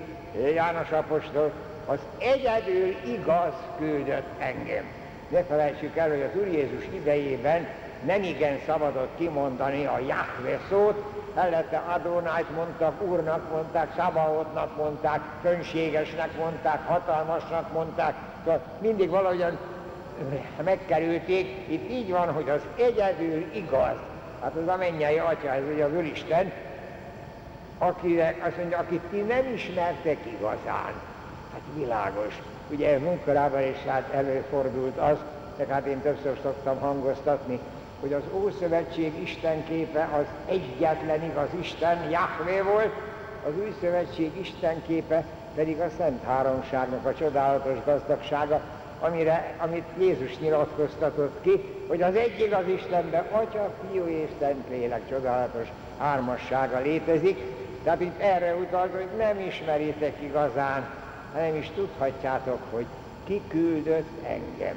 János 0.53 0.91
Apostol, 0.91 1.51
az 1.85 1.99
egyedül 2.17 2.95
igaz 3.05 3.53
küldött 3.77 4.27
engem. 4.37 4.83
Ne 5.29 5.43
felejtsük 5.43 5.97
el, 5.97 6.09
hogy 6.09 6.21
az 6.21 6.41
Úr 6.41 6.47
Jézus 6.47 6.83
idejében 6.93 7.67
nem 8.05 8.23
igen 8.23 8.59
szabadott 8.65 9.17
kimondani 9.17 9.85
a 9.85 9.99
Jahve 9.99 10.59
szót, 10.69 11.03
mellette 11.35 11.77
Adónájt 11.77 12.55
mondtak, 12.55 13.01
úrnak 13.01 13.51
mondták, 13.51 13.93
Szabaotnak 13.97 14.77
mondták, 14.77 15.19
fönségesnek 15.41 16.37
mondták, 16.37 16.87
hatalmasnak 16.87 17.73
mondták, 17.73 18.13
szóval 18.43 18.61
mindig 18.81 19.09
valahogyan 19.09 19.57
megkerülték. 20.63 21.47
Itt 21.67 21.89
így 21.89 22.11
van, 22.11 22.31
hogy 22.31 22.49
az 22.49 22.61
egyedül 22.75 23.45
igaz. 23.53 23.95
Hát 24.41 24.55
az 24.55 24.67
a 24.67 24.75
mennyei 24.75 25.17
atya, 25.17 25.53
ez 25.53 25.63
ugye 25.73 25.83
az 25.83 25.93
Úristen, 25.93 26.51
akire, 27.77 28.35
azt 28.47 28.57
mondja, 28.57 28.77
akit 28.77 29.01
ti 29.09 29.21
nem 29.21 29.53
ismertek 29.53 30.17
igazán. 30.25 30.93
Hát 31.53 31.61
világos. 31.75 32.41
Ugye 32.69 32.99
munkorában 32.99 33.61
is 33.61 33.77
hát 33.87 34.13
előfordult 34.13 34.97
az, 34.97 35.17
de 35.57 35.65
hát 35.69 35.85
én 35.85 36.01
többször 36.01 36.37
szoktam 36.43 36.79
hangoztatni, 36.79 37.59
hogy 37.99 38.13
az 38.13 38.23
Ószövetség 38.33 39.21
Isten 39.21 39.65
képe 39.65 40.09
az 40.19 40.25
egyetlen 40.45 41.23
igaz 41.23 41.49
Isten, 41.59 42.09
Jahvé 42.09 42.59
volt, 42.59 42.93
az 43.47 43.51
Új 43.59 43.75
Szövetség 43.81 44.31
Isten 44.39 44.83
képe 44.87 45.23
pedig 45.55 45.79
a 45.79 45.89
Szent 45.97 46.23
Háromságnak 46.23 47.05
a 47.05 47.13
csodálatos 47.13 47.77
gazdagsága, 47.85 48.61
amire, 48.99 49.55
amit 49.57 49.85
Jézus 49.99 50.39
nyilatkoztatott 50.39 51.41
ki, 51.41 51.63
hogy 51.87 52.01
az 52.01 52.15
egy 52.15 52.39
igaz 52.39 52.67
Istenben 52.67 53.25
Atya, 53.31 53.73
Fiú 53.81 54.05
és 54.05 54.29
Szentlélek 54.39 55.09
csodálatos 55.09 55.67
hármassága 55.97 56.79
létezik, 56.79 57.37
tehát 57.85 58.01
itt 58.01 58.19
erre 58.19 58.55
utalt, 58.55 58.91
hogy 58.91 59.07
nem 59.17 59.39
ismeritek 59.39 60.21
igazán, 60.21 60.89
hanem 61.33 61.55
is 61.55 61.71
tudhatjátok, 61.75 62.59
hogy 62.71 62.85
ki 63.23 63.41
küldött 63.47 64.25
engem. 64.27 64.75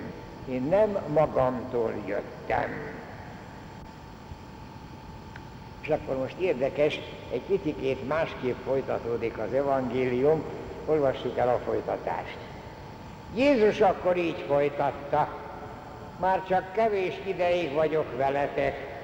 Én 0.48 0.62
nem 0.62 0.98
magamtól 1.12 1.92
jöttem. 2.06 2.70
És 5.80 5.88
akkor 5.88 6.16
most 6.16 6.38
érdekes, 6.38 7.00
egy 7.32 7.40
picikét 7.40 8.08
másképp 8.08 8.56
folytatódik 8.64 9.38
az 9.38 9.52
evangélium, 9.52 10.42
olvassuk 10.86 11.38
el 11.38 11.48
a 11.48 11.60
folytatást. 11.64 12.38
Jézus 13.34 13.80
akkor 13.80 14.16
így 14.16 14.44
folytatta, 14.48 15.28
már 16.20 16.42
csak 16.48 16.72
kevés 16.72 17.14
ideig 17.24 17.72
vagyok 17.72 18.16
veletek, 18.16 18.97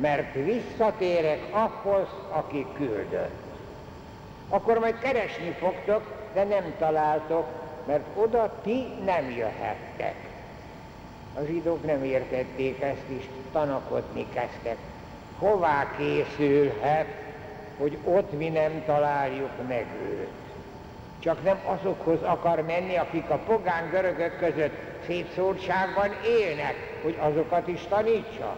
mert 0.00 0.34
visszatérek 0.34 1.40
ahhoz, 1.50 2.08
aki 2.30 2.66
küldött. 2.76 3.42
Akkor 4.48 4.78
majd 4.78 4.98
keresni 4.98 5.50
fogtok, 5.50 6.02
de 6.34 6.44
nem 6.44 6.74
találtok, 6.78 7.46
mert 7.86 8.04
oda 8.14 8.52
ti 8.62 8.86
nem 9.04 9.30
jöhettek. 9.30 10.14
A 11.34 11.40
zsidók 11.46 11.86
nem 11.86 12.04
értették 12.04 12.80
ezt 12.82 13.08
is, 13.18 13.28
tanakodni 13.52 14.26
kezdtek 14.32 14.76
hová 15.40 15.86
készülhet, 15.96 17.06
hogy 17.78 17.98
ott 18.04 18.38
mi 18.38 18.48
nem 18.48 18.82
találjuk 18.86 19.50
meg 19.68 19.86
őt. 20.02 20.28
Csak 21.18 21.44
nem 21.44 21.58
azokhoz 21.64 22.22
akar 22.22 22.62
menni, 22.62 22.96
akik 22.96 23.30
a 23.30 23.36
pogán 23.36 23.90
görögök 23.90 24.38
között 24.38 24.74
szétszórtságban 25.06 26.10
élnek, 26.26 26.74
hogy 27.02 27.18
azokat 27.20 27.68
is 27.68 27.80
tanítsa. 27.88 28.56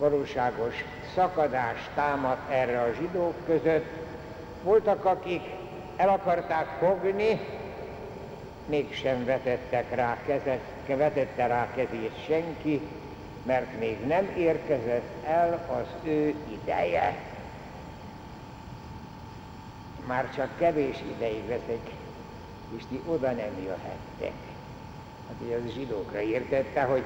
Valóságos 0.00 0.84
szakadás 1.14 1.88
támadt 1.94 2.50
erre 2.50 2.80
a 2.80 2.92
zsidók 2.98 3.34
között. 3.46 3.86
Voltak, 4.62 5.04
akik 5.04 5.42
el 5.96 6.08
akarták 6.08 6.66
fogni, 6.78 7.40
mégsem 8.66 9.24
vetettek 9.24 9.94
rá 9.94 10.18
kezet, 10.26 10.60
vetette 10.86 11.46
rá 11.46 11.68
kezét 11.74 12.24
senki, 12.26 12.80
mert 13.42 13.78
még 13.78 14.06
nem 14.06 14.32
érkezett 14.36 15.24
el 15.26 15.66
az 15.68 16.08
ő 16.08 16.34
ideje. 16.62 17.16
Már 20.06 20.34
csak 20.34 20.48
kevés 20.58 20.96
ideig 21.16 21.46
veszek, 21.46 21.90
és 22.76 22.82
ti 22.88 23.00
oda 23.06 23.30
nem 23.30 23.62
jöhettek. 23.64 24.36
Hát 25.28 25.36
ugye 25.44 25.56
az 25.56 25.72
zsidókra 25.72 26.20
értette, 26.20 26.82
hogy 26.82 27.02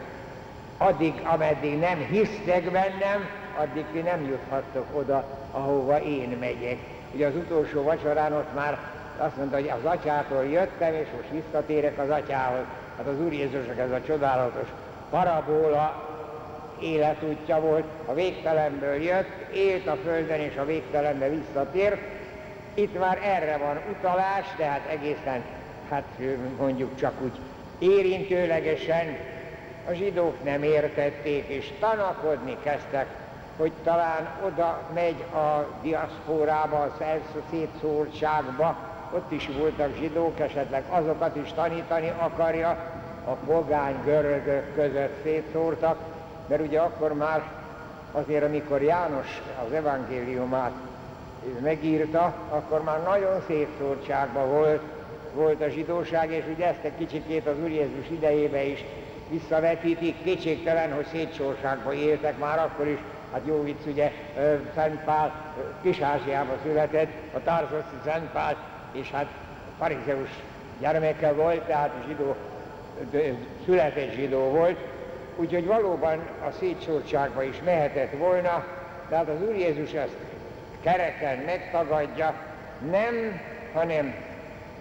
addig, 0.84 1.14
ameddig 1.24 1.78
nem 1.78 1.98
hisztek 2.10 2.70
bennem, 2.70 3.28
addig 3.58 3.84
ti 3.92 4.00
nem 4.00 4.26
juthattok 4.26 4.86
oda, 4.92 5.24
ahova 5.50 6.02
én 6.02 6.36
megyek. 6.40 6.78
Ugye 7.14 7.26
az 7.26 7.34
utolsó 7.34 7.82
vacsorán 7.82 8.32
ott 8.32 8.54
már 8.54 8.78
azt 9.18 9.36
mondta, 9.36 9.56
hogy 9.56 9.72
az 9.78 9.90
atyától 9.90 10.44
jöttem, 10.44 10.94
és 10.94 11.06
most 11.16 11.44
visszatérek 11.44 11.98
az 11.98 12.08
atyához. 12.08 12.64
Hát 12.96 13.06
az 13.06 13.20
Úr 13.20 13.32
Jézusnak 13.32 13.78
ez 13.78 13.90
a 13.90 14.02
csodálatos 14.06 14.68
parabola 15.10 16.12
életútja 16.80 17.60
volt, 17.60 17.84
a 18.06 18.14
végtelenből 18.14 18.94
jött, 18.94 19.52
élt 19.52 19.86
a 19.86 19.96
földön 20.04 20.40
és 20.40 20.56
a 20.56 20.64
végtelenbe 20.64 21.28
visszatért. 21.28 22.00
Itt 22.74 22.98
már 22.98 23.18
erre 23.22 23.56
van 23.56 23.78
utalás, 23.90 24.46
tehát 24.56 24.88
egészen, 24.90 25.42
hát 25.90 26.04
mondjuk 26.58 26.96
csak 26.96 27.12
úgy 27.22 27.38
érintőlegesen 27.78 29.16
a 29.88 29.92
zsidók 29.92 30.44
nem 30.44 30.62
értették, 30.62 31.46
és 31.46 31.72
tanakodni 31.80 32.56
kezdtek, 32.62 33.06
hogy 33.56 33.72
talán 33.84 34.28
oda 34.46 34.80
megy 34.94 35.24
a 35.34 35.66
diaszpórába, 35.82 36.76
a 36.76 36.96
szétszórtságba, 37.50 38.76
ott 39.12 39.32
is 39.32 39.48
voltak 39.58 39.96
zsidók, 39.98 40.40
esetleg 40.40 40.84
azokat 40.88 41.36
is 41.36 41.52
tanítani 41.52 42.12
akarja, 42.18 42.68
a 43.24 43.30
pogány 43.30 43.94
görögök 44.04 44.74
között 44.74 45.22
szétszórtak, 45.22 45.98
mert 46.46 46.62
ugye 46.62 46.80
akkor 46.80 47.12
már 47.12 47.42
azért, 48.12 48.44
amikor 48.44 48.82
János 48.82 49.42
az 49.66 49.72
evangéliumát 49.72 50.72
megírta, 51.62 52.34
akkor 52.48 52.82
már 52.82 53.02
nagyon 53.02 53.42
szétszórtságban 53.46 54.48
volt, 54.48 54.82
volt 55.34 55.62
a 55.62 55.68
zsidóság, 55.68 56.30
és 56.30 56.44
ugye 56.54 56.66
ezt 56.66 56.84
egy 56.84 56.96
kicsikét 56.98 57.46
az 57.46 57.58
Úr 57.62 57.68
Jézus 57.70 58.10
idejébe 58.10 58.64
is 58.64 58.84
visszavetítik, 59.38 60.22
kétségtelen, 60.22 60.92
hogy 60.92 61.06
szétsorságban 61.06 61.94
éltek 61.94 62.38
már 62.38 62.58
akkor 62.58 62.86
is, 62.86 62.98
hát 63.32 63.40
jó 63.44 63.62
vicc, 63.62 63.86
ugye 63.86 64.12
Szent 64.74 65.00
Pál 65.04 65.54
Kis-Ázsiában 65.82 66.56
született, 66.62 67.10
a 67.34 67.42
Tarzoszi 67.42 67.96
Szent 68.04 68.30
Pál, 68.30 68.56
és 68.92 69.10
hát 69.10 69.26
farizeus 69.78 70.28
gyermeke 70.80 71.32
volt, 71.32 71.60
tehát 71.60 71.90
zsidó, 72.06 72.36
született 73.64 74.14
zsidó 74.14 74.38
volt, 74.38 74.78
úgyhogy 75.36 75.66
valóban 75.66 76.18
a 76.18 76.50
szétsortságba 76.58 77.42
is 77.42 77.56
mehetett 77.64 78.12
volna, 78.18 78.64
tehát 79.08 79.28
az 79.28 79.48
Úr 79.48 79.56
Jézus 79.56 79.92
ezt 79.92 80.16
kereken 80.82 81.38
megtagadja, 81.38 82.34
nem, 82.90 83.40
hanem 83.72 84.14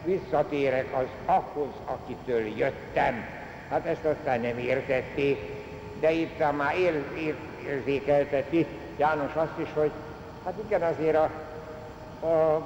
visszatérek 0.05 0.85
az 0.95 1.07
ahhoz, 1.25 1.71
akitől 1.85 2.41
jöttem. 2.57 3.42
Hát 3.74 3.86
ezt 3.86 4.05
aztán 4.05 4.39
nem 4.39 4.57
értették, 4.57 5.39
de 5.99 6.11
itt 6.11 6.39
már 6.57 6.78
ér, 6.78 7.03
ér, 7.17 7.36
érzékelteti 7.67 8.67
János 8.97 9.34
azt 9.34 9.57
is, 9.57 9.67
hogy 9.74 9.91
hát 10.45 10.53
igen, 10.65 10.82
azért 10.82 11.15
a, 11.15 11.30
a 12.28 12.61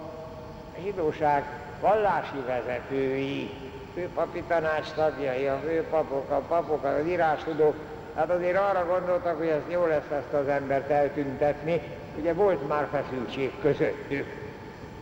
zsidóság 0.83 1.43
vallási 1.81 2.37
vezetői, 2.47 3.49
főpapi 3.93 4.43
tanács 4.47 4.87
tagjai, 4.95 5.47
a 5.47 5.59
főpapok, 5.65 6.31
a 6.31 6.41
papok, 6.47 6.83
az 6.83 7.07
írástudók, 7.07 7.75
hát 8.15 8.29
azért 8.29 8.57
arra 8.57 8.85
gondoltak, 8.85 9.37
hogy 9.37 9.47
ez 9.47 9.61
jó 9.67 9.85
lesz 9.85 10.11
ezt 10.11 10.33
az 10.33 10.47
embert 10.47 10.89
eltüntetni, 10.89 11.81
ugye 12.19 12.33
volt 12.33 12.67
már 12.67 12.87
feszültség 12.91 13.51
közöttük. 13.61 14.25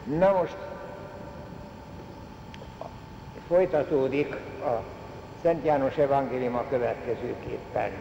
Na 0.04 0.32
most 0.32 0.58
folytatódik 3.48 4.36
a 4.64 4.95
Szent 5.46 5.66
János 5.66 5.98
evangélium 5.98 6.56
a 6.56 6.64
következőképpen. 6.70 7.92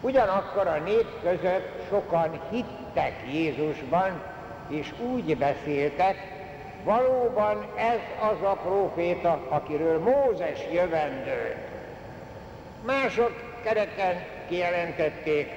Ugyanakkor 0.00 0.66
a 0.66 0.78
nép 0.84 1.06
között 1.22 1.86
sokan 1.88 2.40
hittek 2.50 3.12
Jézusban, 3.32 4.22
és 4.68 4.94
úgy 5.12 5.36
beszéltek, 5.36 6.16
valóban 6.84 7.66
ez 7.76 7.98
az 8.30 8.42
a 8.42 8.58
próféta, 8.64 9.40
akiről 9.48 9.98
Mózes 9.98 10.58
jövendő. 10.72 11.56
Mások 12.86 13.32
kereken 13.62 14.22
kijelentették, 14.48 15.48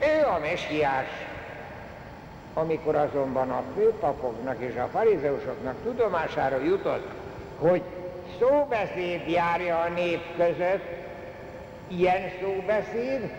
ő 0.00 0.26
a 0.26 0.38
mesiás. 0.38 1.08
Amikor 2.54 2.94
azonban 2.94 3.50
a 3.50 3.62
főpapoknak 3.74 4.56
és 4.58 4.76
a 4.76 4.88
farizeusoknak 4.92 5.74
tudomására 5.82 6.62
jutott, 6.62 7.08
hogy 7.58 7.82
szóbeszéd 8.38 9.28
járja 9.28 9.80
a 9.80 9.88
nép 9.88 10.36
között, 10.36 10.84
ilyen 11.88 12.30
szóbeszéd, 12.40 13.30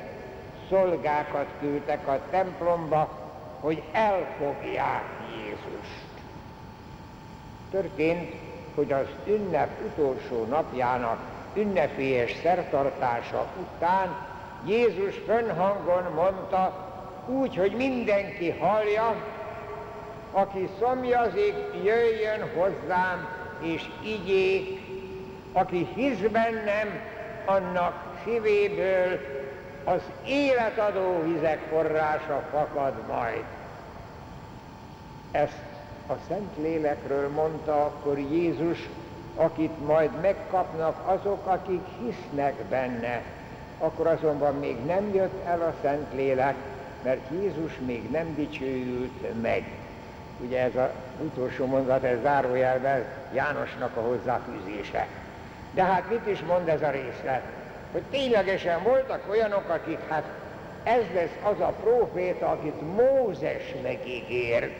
szolgákat 0.69 1.47
küldtek 1.59 2.07
a 2.07 2.19
templomba, 2.29 3.09
hogy 3.59 3.83
elfogják 3.91 5.03
Jézust. 5.35 6.05
Történt, 7.71 8.33
hogy 8.75 8.91
az 8.91 9.07
ünnep 9.27 9.69
utolsó 9.85 10.45
napjának 10.45 11.19
ünnepélyes 11.53 12.35
szertartása 12.43 13.45
után 13.59 14.15
Jézus 14.65 15.15
fönhangon 15.25 16.03
mondta, 16.15 16.85
úgy, 17.27 17.55
hogy 17.55 17.71
mindenki 17.71 18.49
hallja, 18.49 19.15
aki 20.31 20.69
szomjazik, 20.79 21.55
jöjjön 21.83 22.49
hozzám, 22.55 23.27
és 23.61 23.89
igyék, 24.03 24.86
aki 25.51 25.87
hisz 25.95 26.31
bennem, 26.31 26.99
annak 27.45 28.15
szívéből 28.23 29.19
az 29.83 30.01
életadó 30.25 31.21
vizek 31.23 31.59
forrása 31.69 32.43
fakad 32.51 32.93
majd. 33.07 33.43
Ezt 35.31 35.61
a 36.07 36.13
Szent 36.27 36.57
Lélekről 36.57 37.29
mondta 37.29 37.85
akkor 37.85 38.17
Jézus, 38.17 38.89
akit 39.35 39.85
majd 39.85 40.09
megkapnak 40.21 41.01
azok, 41.05 41.45
akik 41.45 41.83
hisznek 41.99 42.53
benne. 42.69 43.21
Akkor 43.79 44.07
azonban 44.07 44.55
még 44.55 44.85
nem 44.85 45.13
jött 45.13 45.45
el 45.45 45.61
a 45.61 45.73
Szent 45.81 46.13
Lélek, 46.13 46.55
mert 47.03 47.21
Jézus 47.31 47.71
még 47.85 48.09
nem 48.11 48.35
dicsőült 48.35 49.41
meg. 49.41 49.63
Ugye 50.39 50.61
ez 50.61 50.75
az 50.75 50.89
utolsó 51.21 51.65
mondat, 51.65 52.03
ez 52.03 52.21
zárójelben 52.21 53.05
Jánosnak 53.33 53.97
a 53.97 54.01
hozzáfűzése. 54.01 55.07
De 55.77 55.83
hát 55.83 56.09
mit 56.09 56.27
is 56.27 56.39
mond 56.39 56.67
ez 56.67 56.81
a 56.81 56.89
részlet? 56.89 57.41
Hogy 57.91 58.01
ténylegesen 58.11 58.83
voltak 58.83 59.21
olyanok, 59.29 59.69
akik 59.69 59.99
hát 60.09 60.23
ez 60.83 61.03
lesz 61.13 61.37
az 61.43 61.59
a 61.59 61.73
próféta, 61.81 62.47
akit 62.47 62.95
Mózes 62.95 63.75
megígért. 63.83 64.71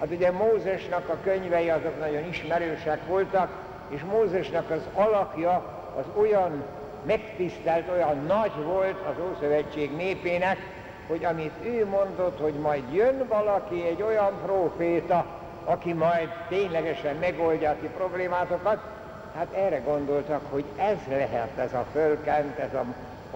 Hát 0.00 0.10
ugye 0.10 0.30
Mózesnak 0.30 1.08
a 1.08 1.16
könyvei 1.24 1.70
azok 1.70 1.98
nagyon 2.00 2.28
ismerősek 2.28 3.06
voltak, 3.06 3.50
és 3.88 4.00
Mózesnak 4.02 4.70
az 4.70 4.80
alakja 4.94 5.64
az 5.96 6.04
olyan 6.20 6.64
megtisztelt, 7.06 7.88
olyan 7.92 8.24
nagy 8.26 8.64
volt 8.64 8.96
az 9.06 9.14
Ószövetség 9.30 9.96
népének, 9.96 10.58
hogy 11.06 11.24
amit 11.24 11.54
ő 11.64 11.86
mondott, 11.86 12.40
hogy 12.40 12.54
majd 12.54 12.92
jön 12.92 13.26
valaki, 13.28 13.86
egy 13.86 14.02
olyan 14.02 14.32
próféta, 14.44 15.26
aki 15.64 15.92
majd 15.92 16.28
ténylegesen 16.48 17.16
megoldja 17.16 17.70
a 17.70 17.76
ti 17.80 17.86
problémátokat, 17.96 18.95
hát 19.36 19.52
erre 19.52 19.78
gondoltak, 19.78 20.42
hogy 20.50 20.64
ez 20.76 20.96
lehet 21.08 21.58
ez 21.58 21.72
a 21.72 21.86
fölkent, 21.92 22.58
ez 22.58 22.74
a, 22.74 22.84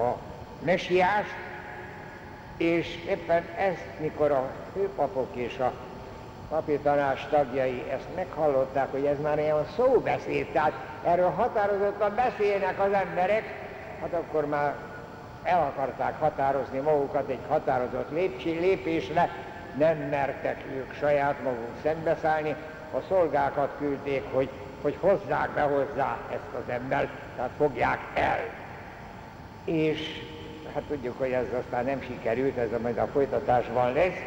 a 0.01 0.16
mesiás, 0.64 1.26
és 2.57 3.05
éppen 3.09 3.44
ezt, 3.57 3.84
mikor 3.98 4.30
a 4.30 4.51
főpapok 4.72 5.36
és 5.36 5.59
a 5.59 5.72
papi 6.48 6.78
tanács 6.78 7.26
tagjai 7.30 7.82
ezt 7.90 8.07
meghallották, 8.14 8.90
hogy 8.90 9.05
ez 9.05 9.20
már 9.22 9.38
ilyen 9.38 9.66
szóbeszéd, 9.76 10.46
tehát 10.53 10.72
erről 11.05 11.30
határozottan 11.30 12.14
beszélnek 12.14 12.80
az 12.80 12.92
emberek, 12.92 13.42
hát 14.01 14.12
akkor 14.12 14.46
már 14.46 14.74
el 15.42 15.72
akarták 15.74 16.18
határozni 16.18 16.78
magukat 16.78 17.28
egy 17.28 17.44
határozott 17.48 18.11
lépcsé, 18.11 18.59
lépésre, 18.59 19.30
nem 19.76 19.96
mertek 19.96 20.64
ők 20.74 20.94
saját 20.94 21.42
maguk 21.42 21.76
szembeszállni, 21.82 22.57
a 22.92 23.01
szolgákat 23.09 23.70
küldték, 23.78 24.22
hogy, 24.32 24.48
hogy 24.83 24.97
hozzák 25.01 25.51
be 25.51 25.61
hozzá 25.61 26.18
ezt 26.31 26.64
az 26.64 26.72
embert, 26.72 27.09
tehát 27.37 27.51
fogják 27.57 27.99
el. 28.14 28.39
És 29.64 30.01
hát 30.74 30.83
tudjuk, 30.83 31.18
hogy 31.18 31.31
ez 31.31 31.47
aztán 31.64 31.85
nem 31.85 32.03
sikerült, 32.03 32.57
ez 32.57 32.68
majd 32.83 32.99
a 32.99 33.07
folytatásban 33.07 33.93
lesz, 33.93 34.18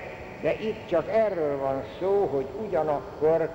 de 0.42 0.54
itt 0.60 0.88
csak 0.90 1.10
erről 1.10 1.58
van 1.58 1.84
szó, 2.00 2.26
hogy 2.26 2.48
ugyanakkor 2.68 3.50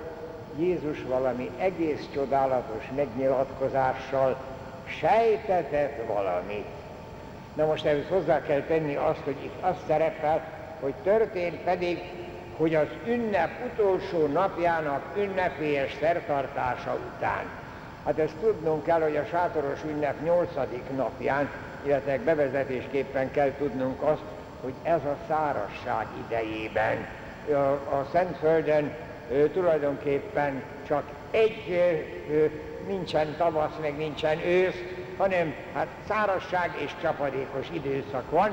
Jézus 0.57 1.03
valami 1.03 1.49
egész 1.57 2.07
csodálatos 2.13 2.83
megnyilatkozással 2.95 4.37
sejtetett 4.99 6.07
valamit. 6.07 6.65
Na 7.53 7.65
most 7.65 7.85
ehhez 7.85 8.07
hozzá 8.09 8.41
kell 8.41 8.61
tenni 8.61 8.95
azt, 8.95 9.21
hogy 9.23 9.37
itt 9.43 9.61
azt 9.61 9.79
szerepel, 9.87 10.43
hogy 10.79 10.93
történt 11.03 11.55
pedig, 11.55 12.01
hogy 12.59 12.75
az 12.75 12.87
ünnep 13.07 13.49
utolsó 13.73 14.27
napjának 14.27 15.03
ünnepélyes 15.17 15.95
szertartása 15.99 16.97
után. 17.15 17.43
Hát 18.05 18.19
ezt 18.19 18.35
tudnunk 18.41 18.83
kell, 18.83 19.01
hogy 19.01 19.15
a 19.15 19.25
sátoros 19.25 19.79
ünnep 19.83 20.23
8. 20.23 20.49
napján, 20.95 21.49
illetve 21.85 22.17
bevezetésképpen 22.17 23.31
kell 23.31 23.51
tudnunk 23.57 24.01
azt, 24.01 24.23
hogy 24.61 24.73
ez 24.83 25.03
a 25.03 25.17
szárasság 25.27 26.05
idejében 26.25 27.07
a, 27.51 27.55
a 27.95 28.07
Szentföldön 28.11 28.93
tulajdonképpen 29.53 30.63
csak 30.87 31.03
egy 31.31 31.81
nincsen 32.87 33.35
tavasz, 33.37 33.77
meg 33.81 33.97
nincsen 33.97 34.39
ősz, 34.39 34.83
hanem 35.17 35.53
hát 35.73 35.87
szárasság 36.07 36.71
és 36.83 36.91
csapadékos 37.01 37.67
időszak 37.73 38.31
van, 38.31 38.51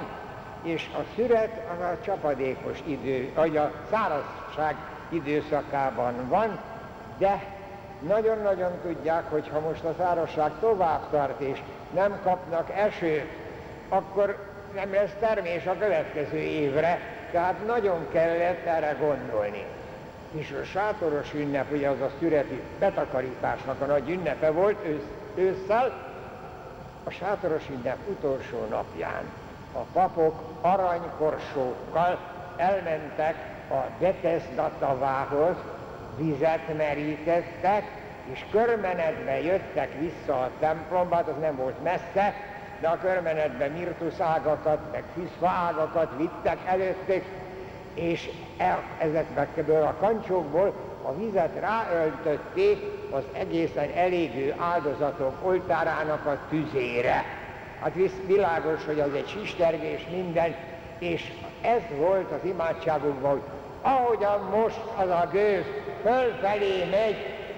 és 0.62 0.88
a 0.94 1.00
szüret 1.14 1.60
az 1.76 1.80
a 1.80 1.96
csapadékos 2.04 2.78
idő, 2.84 3.32
vagy 3.34 3.56
a 3.56 3.72
szárazság 3.90 4.76
időszakában 5.08 6.28
van, 6.28 6.58
de 7.18 7.44
nagyon-nagyon 8.00 8.70
tudják, 8.82 9.30
hogy 9.30 9.48
ha 9.52 9.60
most 9.60 9.84
a 9.84 9.94
szárazság 9.98 10.52
tovább 10.60 11.10
tart, 11.10 11.40
és 11.40 11.62
nem 11.94 12.20
kapnak 12.22 12.70
esőt, 12.76 13.30
akkor 13.88 14.38
nem 14.74 14.92
lesz 14.92 15.14
termés 15.20 15.66
a 15.66 15.76
következő 15.78 16.38
évre, 16.38 17.00
tehát 17.30 17.66
nagyon 17.66 18.06
kellett 18.12 18.66
erre 18.66 18.96
gondolni. 19.00 19.64
És 20.32 20.54
a 20.62 20.64
sátoros 20.64 21.34
ünnep, 21.34 21.72
ugye 21.72 21.88
az 21.88 22.00
a 22.00 22.10
szüreti 22.18 22.60
betakarításnak 22.78 23.80
a 23.80 23.84
nagy 23.84 24.10
ünnepe 24.10 24.50
volt 24.50 24.86
ősz, 24.86 25.06
ősszel, 25.34 26.04
a 27.04 27.10
sátoros 27.10 27.68
ünnep 27.70 27.98
utolsó 28.08 28.66
napján 28.70 29.24
a 29.76 29.86
papok 29.92 30.34
aranykorsókkal 30.60 32.18
elmentek 32.56 33.34
a 33.70 33.74
Bethesda 33.98 34.70
tavához, 34.78 35.56
vizet 36.16 36.76
merítettek, 36.76 37.84
és 38.32 38.44
körmenetbe 38.50 39.40
jöttek 39.40 39.88
vissza 39.98 40.40
a 40.40 40.50
templomba, 40.60 41.14
hát 41.14 41.28
az 41.28 41.40
nem 41.40 41.56
volt 41.56 41.82
messze, 41.82 42.34
de 42.80 42.88
a 42.88 42.98
körmenetben 42.98 43.70
mirtuszágakat, 43.70 44.78
meg 44.92 45.04
fűszfaágakat 45.14 46.08
vittek 46.16 46.58
előttük, 46.66 47.24
és 47.94 48.30
ezekből 48.98 49.82
a 49.82 49.94
kancsókból 50.00 50.72
a 51.02 51.14
vizet 51.14 51.60
ráöltötték 51.60 52.78
az 53.10 53.22
egészen 53.32 53.90
elégő 53.94 54.54
áldozatok 54.58 55.34
oltárának 55.42 56.26
a 56.26 56.38
tüzére. 56.48 57.35
Hát 57.80 57.92
világos, 58.26 58.84
hogy 58.84 59.00
az 59.00 59.14
egy 59.14 59.28
sistergés 59.28 60.06
minden, 60.10 60.54
és 60.98 61.32
ez 61.60 61.80
volt 61.96 62.30
az 62.30 62.48
imádságukban, 62.48 63.30
hogy 63.30 63.42
ahogyan 63.80 64.40
most 64.40 64.80
az 64.96 65.08
a 65.08 65.28
gőz 65.32 65.64
fölfelé 66.02 66.84
megy, 66.90 67.16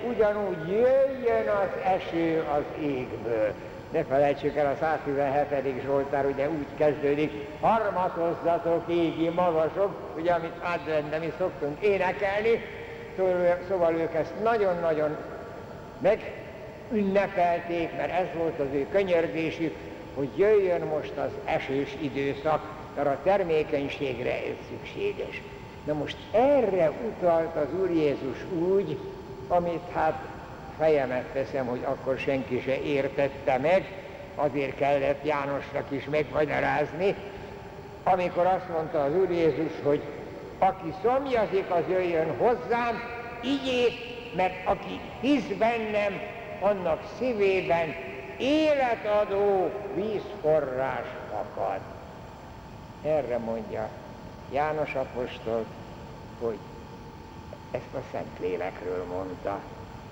ugyanúgy 0.08 0.68
jöjjön 0.68 1.48
az 1.48 1.68
eső 1.84 2.44
az 2.56 2.82
égből. 2.82 3.52
Ne 3.92 4.04
felejtsük 4.04 4.56
el, 4.56 4.66
a 4.66 4.76
117. 4.80 5.82
Zsoltár 5.84 6.26
ugye 6.26 6.48
úgy 6.48 6.66
kezdődik, 6.76 7.32
harmatozzatok 7.60 8.84
égi 8.88 9.28
magasok, 9.28 9.94
ugye 10.16 10.32
amit 10.32 10.52
adventben 10.74 11.20
mi 11.20 11.32
szoktunk 11.38 11.80
énekelni, 11.80 12.64
szóval, 13.16 13.58
szóval 13.68 13.94
ők 13.94 14.14
ezt 14.14 14.32
nagyon-nagyon 14.42 15.16
megünnepelték, 16.00 17.96
mert 17.96 18.12
ez 18.12 18.26
volt 18.36 18.58
az 18.58 18.66
ő 18.72 18.86
könyörgésük, 18.92 19.74
hogy 20.14 20.28
jöjjön 20.36 20.80
most 20.80 21.12
az 21.16 21.30
esős 21.44 21.96
időszak, 22.00 22.62
mert 22.96 23.08
a 23.08 23.18
termékenységre 23.22 24.32
ez 24.32 24.56
szükséges. 24.68 25.42
Na 25.84 25.92
most 25.92 26.16
erre 26.30 26.92
utalt 27.06 27.56
az 27.56 27.80
Úr 27.80 27.90
Jézus 27.90 28.44
úgy, 28.58 28.98
amit 29.48 29.90
hát 29.92 30.26
fejemet 30.78 31.24
teszem, 31.24 31.66
hogy 31.66 31.80
akkor 31.84 32.18
senki 32.18 32.60
se 32.60 32.82
értette 32.82 33.58
meg, 33.58 33.84
azért 34.34 34.76
kellett 34.76 35.24
Jánosnak 35.24 35.86
is 35.88 36.04
megmagyarázni, 36.04 37.14
amikor 38.04 38.46
azt 38.46 38.68
mondta 38.68 39.04
az 39.04 39.14
Úr 39.14 39.30
Jézus, 39.30 39.72
hogy 39.82 40.02
aki 40.58 40.94
szomjazik, 41.02 41.70
az 41.70 41.82
jöjjön 41.88 42.36
hozzám, 42.36 43.00
így 43.44 43.92
mert 44.36 44.66
aki 44.66 45.00
hisz 45.20 45.56
bennem, 45.58 46.20
annak 46.60 47.02
szívében 47.18 47.94
életadó 48.38 49.70
vízforrás 49.94 51.06
akad. 51.32 51.80
Erre 53.04 53.38
mondja 53.38 53.88
János 54.52 54.94
apostol, 54.94 55.64
hogy 56.40 56.58
ezt 57.70 57.94
a 57.94 58.02
Szentlélekről 58.12 59.04
mondta. 59.04 59.60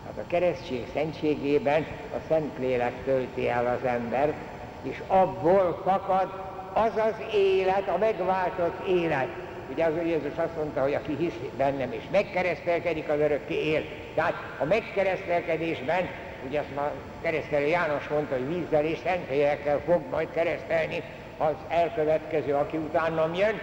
Hát 0.07 0.19
a 0.19 0.27
keresztség 0.27 0.87
szentségében 0.93 1.87
a 2.15 2.19
Szentlélek 2.29 3.05
tölti 3.05 3.49
el 3.49 3.67
az 3.67 3.89
ember, 3.89 4.35
és 4.83 5.03
abból 5.07 5.81
fakad 5.85 6.45
az 6.73 6.93
az 6.97 7.35
élet, 7.35 7.89
a 7.89 7.99
megváltott 7.99 8.87
élet. 8.87 9.29
Ugye 9.73 9.85
az 9.85 9.93
Jézus 10.05 10.37
azt 10.37 10.57
mondta, 10.57 10.83
hogy 10.83 10.95
aki 10.95 11.17
hisz 11.19 11.39
bennem 11.57 11.93
és 11.93 12.03
megkeresztelkedik, 12.11 13.09
az 13.09 13.19
örökké 13.19 13.55
él. 13.55 13.83
Tehát 14.15 14.35
a 14.61 14.65
megkeresztelkedésben, 14.65 16.09
ugye 16.49 16.61
azt 16.61 16.75
már 16.75 16.91
keresztelő 17.23 17.67
János 17.67 18.09
mondta, 18.09 18.35
hogy 18.35 18.49
vízzel 18.49 18.85
és 18.85 18.99
szentlélekkel 19.05 19.81
fog 19.87 20.01
majd 20.11 20.29
keresztelni 20.35 21.03
az 21.39 21.55
elkövetkező, 21.69 22.55
aki 22.55 22.77
utánam 22.77 23.35
jön, 23.35 23.61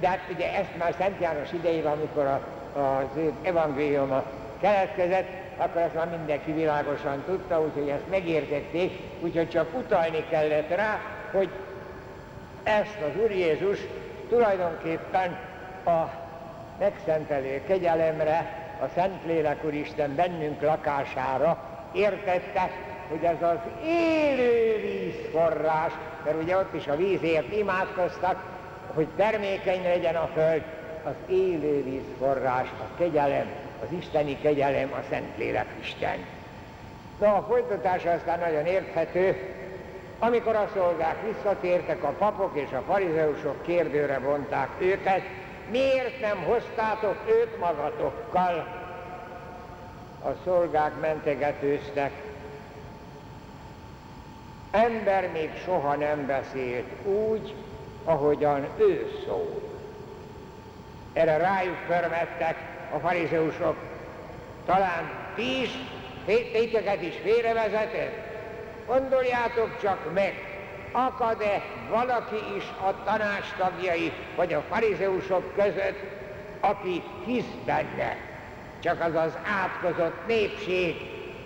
de 0.00 0.08
hát 0.08 0.20
ugye 0.34 0.54
ezt 0.54 0.76
már 0.78 0.94
Szent 0.98 1.20
János 1.20 1.52
idejében, 1.52 1.92
amikor 1.92 2.24
a 2.24 2.40
az 2.74 3.32
evangéliuma 3.42 4.22
keletkezett, 4.60 5.28
akkor 5.56 5.80
ezt 5.80 5.94
már 5.94 6.08
mindenki 6.08 6.52
világosan 6.52 7.22
tudta, 7.26 7.60
úgyhogy 7.60 7.88
ezt 7.88 8.08
megértették, 8.10 9.00
úgyhogy 9.20 9.48
csak 9.48 9.74
utalni 9.78 10.24
kellett 10.30 10.68
rá, 10.68 11.00
hogy 11.32 11.48
ezt 12.62 12.98
az 13.00 13.22
Úr 13.22 13.30
Jézus 13.30 13.78
tulajdonképpen 14.28 15.38
a 15.84 16.10
megszentelő 16.78 17.62
kegyelemre, 17.66 18.62
a 18.80 18.88
Szentlélek 18.94 19.64
Úristen 19.64 20.14
bennünk 20.14 20.62
lakására 20.62 21.73
értette, 21.94 22.70
hogy 23.08 23.24
ez 23.24 23.42
az 23.42 23.86
élő 23.86 24.80
vízforrás, 24.80 25.92
mert 26.24 26.42
ugye 26.42 26.56
ott 26.56 26.74
is 26.74 26.86
a 26.86 26.96
vízért 26.96 27.52
imádkoztak, 27.52 28.42
hogy 28.94 29.06
termékeny 29.16 29.82
legyen 29.82 30.16
a 30.16 30.30
föld, 30.34 30.62
az 31.04 31.14
élővíz 31.26 32.04
forrás, 32.18 32.68
a 32.80 32.96
kegyelem, 32.98 33.46
az 33.82 33.88
isteni 33.98 34.38
kegyelem, 34.40 34.92
a 34.92 35.02
Szentlélek 35.10 35.66
Isten. 35.80 36.16
Na, 37.20 37.34
a 37.34 37.46
folytatása 37.48 38.10
aztán 38.10 38.38
nagyon 38.38 38.66
érthető, 38.66 39.36
amikor 40.18 40.54
a 40.54 40.70
szolgák 40.74 41.16
visszatértek, 41.32 42.02
a 42.02 42.14
papok 42.18 42.50
és 42.54 42.72
a 42.72 42.82
farizeusok 42.86 43.62
kérdőre 43.62 44.18
vonták 44.18 44.68
őket, 44.78 45.22
miért 45.70 46.20
nem 46.20 46.42
hoztátok 46.42 47.16
őt 47.28 47.58
magatokkal? 47.58 48.83
A 50.24 50.34
szolgák 50.44 51.00
mentegetőztek. 51.00 52.12
Ember 54.70 55.32
még 55.32 55.50
soha 55.64 55.94
nem 55.94 56.26
beszélt 56.26 57.06
úgy, 57.06 57.54
ahogyan 58.04 58.68
ő 58.78 59.10
szól. 59.26 59.62
Erre 61.12 61.36
rájuk 61.36 61.76
förmettek 61.86 62.56
a 62.94 62.98
farizeusok. 62.98 63.76
Talán 64.66 65.10
ti 65.34 65.62
is, 65.62 65.70
téteket 66.24 67.02
is 67.02 67.14
félrevezetett? 67.22 68.14
Gondoljátok 68.86 69.80
csak 69.82 70.12
meg, 70.14 70.34
akad-e 70.92 71.62
valaki 71.90 72.56
is 72.56 72.64
a 72.80 73.04
tanástagjai 73.04 74.12
vagy 74.36 74.52
a 74.52 74.64
farizeusok 74.68 75.54
között, 75.54 75.98
aki 76.60 77.02
hisz 77.24 77.52
benne. 77.64 78.33
Csak 78.84 79.00
az 79.00 79.14
az 79.14 79.38
átkozott 79.44 80.26
népség, 80.26 80.96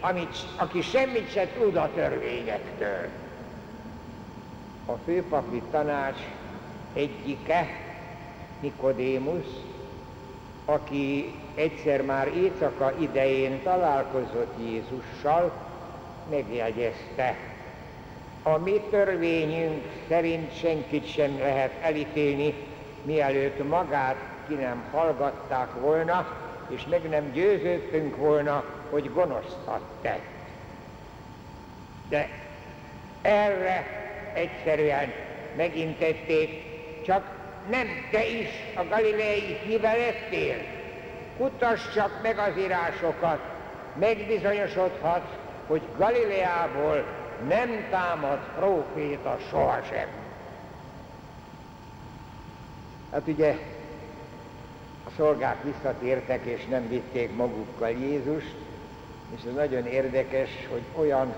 amit, 0.01 0.37
aki 0.57 0.81
semmit 0.81 1.31
se 1.31 1.49
tud 1.53 1.77
a 1.77 1.91
törvényektől. 1.95 3.09
A 4.87 4.93
főpapi 5.05 5.63
tanács 5.71 6.19
egyike 6.93 7.69
Nikodémus, 8.61 9.45
aki 10.65 11.35
egyszer 11.55 12.03
már 12.03 12.29
éjszaka 12.37 12.93
idején 12.99 13.63
találkozott 13.63 14.55
Jézussal, 14.59 15.53
megjegyezte, 16.31 17.37
a 18.43 18.57
mi 18.57 18.81
törvényünk 18.91 19.85
szerint 20.09 20.59
senkit 20.59 21.13
sem 21.13 21.39
lehet 21.39 21.73
elítélni, 21.83 22.55
mielőtt 23.03 23.69
magát 23.69 24.17
ki 24.49 24.55
nem 24.55 24.83
hallgatták 24.93 25.75
volna, 25.81 26.47
és 26.69 26.87
meg 26.91 27.09
nem 27.09 27.33
győződtünk 27.33 28.17
volna, 28.17 28.65
hogy 28.91 29.13
gonoszat 29.13 29.83
tett. 30.03 30.27
De 32.09 32.29
erre 33.23 33.87
egyszerűen 34.35 35.13
megintették, 35.57 36.63
csak 37.05 37.37
nem 37.71 37.87
te 38.11 38.27
is 38.27 38.49
a 38.75 38.85
galileai 38.85 39.59
híve 39.65 39.93
lettél? 39.93 40.57
Kutass 41.37 41.93
csak 41.95 42.23
meg 42.23 42.39
az 42.39 42.59
írásokat, 42.59 43.41
megbizonyosodhatsz, 43.99 45.33
hogy 45.67 45.83
Galileából 45.97 47.05
nem 47.49 47.87
támad 47.91 48.39
próféta 48.59 49.39
sohasem. 49.51 50.09
Hát 53.13 53.23
ugye 53.27 53.57
a 55.09 55.11
szolgák 55.17 55.63
visszatértek 55.63 56.45
és 56.45 56.67
nem 56.67 56.89
vitték 56.89 57.37
magukkal 57.37 57.91
Jézust, 57.91 58.55
és 59.37 59.41
ez 59.49 59.55
nagyon 59.55 59.87
érdekes, 59.87 60.51
hogy 60.71 60.83
olyan 60.95 61.35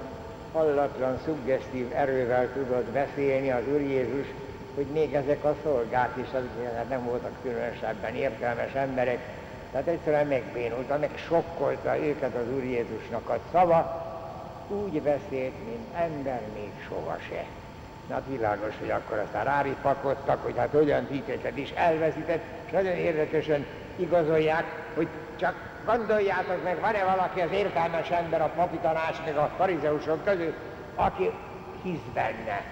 hallatlan, 0.52 1.18
szuggesztív 1.24 1.92
erővel 1.94 2.52
tudott 2.52 2.90
beszélni 2.90 3.50
az 3.50 3.62
Úr 3.72 3.80
Jézus, 3.80 4.26
hogy 4.74 4.86
még 4.86 5.14
ezek 5.14 5.44
a 5.44 5.56
szolgák 5.62 6.16
is 6.16 6.28
az, 6.32 6.42
hát 6.76 6.88
nem 6.88 7.04
voltak 7.04 7.42
különösebben 7.42 8.14
értelmes 8.14 8.74
emberek, 8.74 9.18
tehát 9.72 9.86
egyszerűen 9.86 10.26
megbénulta, 10.26 10.98
meg 10.98 11.10
sokkolta 11.28 11.98
őket 11.98 12.34
az 12.34 12.54
Úr 12.54 12.64
Jézusnak 12.64 13.28
a 13.28 13.38
szava, 13.52 14.08
úgy 14.68 15.02
beszélt, 15.02 15.64
mint 15.64 15.94
ember 15.94 16.40
még 16.54 16.70
soha 16.88 17.16
se. 17.28 17.59
Hát 18.11 18.22
világos, 18.28 18.74
hogy 18.78 18.90
akkor 18.90 19.18
aztán 19.18 19.44
ráripakodtak, 19.44 20.42
hogy 20.42 20.54
hát 20.56 20.74
olyan 20.74 21.06
titeket 21.06 21.56
is 21.56 21.70
elveszített, 21.70 22.42
és 22.66 22.72
nagyon 22.72 22.92
érdekesen 22.92 23.66
igazolják, 23.96 24.64
hogy 24.94 25.08
csak 25.36 25.54
gondoljátok 25.86 26.62
meg, 26.64 26.80
van-e 26.80 27.04
valaki 27.04 27.40
az 27.40 27.50
értelmes 27.52 28.11
ember 28.11 28.40
a 28.42 28.52
papitanás, 28.56 29.16
meg 29.24 29.36
a 29.36 29.50
farizeusok 29.56 30.24
közül, 30.24 30.54
aki 30.94 31.30
hisz 31.82 32.12
benne. 32.14 32.62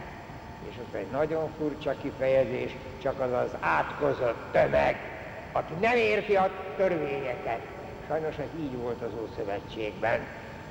És 0.69 0.75
az 0.89 0.99
egy 0.99 1.11
nagyon 1.11 1.51
furcsa 1.59 1.95
kifejezés, 2.03 2.77
csak 3.03 3.21
az 3.21 3.33
az 3.33 3.57
átkozott 3.61 4.43
tömeg, 4.53 4.97
aki 5.53 5.73
nem 5.81 5.97
érti 5.97 6.37
a 6.37 6.51
törvényeket. 6.77 7.61
Sajnos 8.09 8.37
ez 8.37 8.61
így 8.61 8.77
volt 8.77 9.03
az 9.03 9.11
Ószövetségben. 9.23 10.21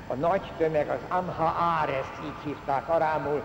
A 0.06 0.14
nagy 0.14 0.52
tömeg, 0.58 0.88
az 0.88 1.00
Amha 1.08 1.54
Áres, 1.80 2.06
így 2.24 2.44
hívták 2.44 2.88
arámul, 2.88 3.42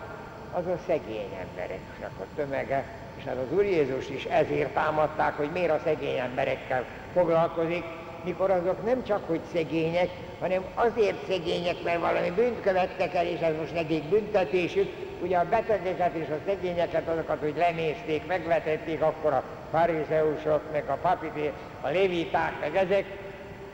az 0.53 0.65
a 0.67 0.77
szegény 0.85 1.29
embereknek 1.41 2.11
a 2.19 2.23
tömege, 2.35 2.83
és 3.17 3.23
hát 3.23 3.35
az 3.35 3.57
Úr 3.57 3.63
Jézus 3.63 4.09
is 4.09 4.23
ezért 4.25 4.73
támadták, 4.73 5.37
hogy 5.37 5.49
miért 5.53 5.71
a 5.71 5.79
szegény 5.83 6.17
emberekkel 6.17 6.85
foglalkozik, 7.13 7.83
mikor 8.23 8.51
azok 8.51 8.85
nem 8.85 9.03
csak 9.03 9.27
hogy 9.27 9.39
szegények, 9.53 10.09
hanem 10.39 10.63
azért 10.75 11.25
szegények, 11.27 11.83
mert 11.83 11.99
valami 11.99 12.29
bűnt 12.29 12.61
követtek 12.61 13.13
el, 13.13 13.25
és 13.25 13.39
ez 13.39 13.55
most 13.59 13.73
nekik 13.73 14.03
büntetésük. 14.03 14.91
Ugye 15.21 15.37
a 15.37 15.49
betegeket 15.49 16.13
és 16.13 16.27
a 16.29 16.39
szegényeket, 16.45 17.07
azokat, 17.07 17.39
hogy 17.39 17.53
lenézték, 17.57 18.27
megvetették, 18.27 19.01
akkor 19.01 19.33
a 19.33 19.43
farizeusok, 19.71 20.61
meg 20.71 20.83
a 20.87 20.97
papiti, 21.01 21.51
a 21.81 21.87
leviták, 21.87 22.59
meg 22.59 22.75
ezek, 22.75 23.05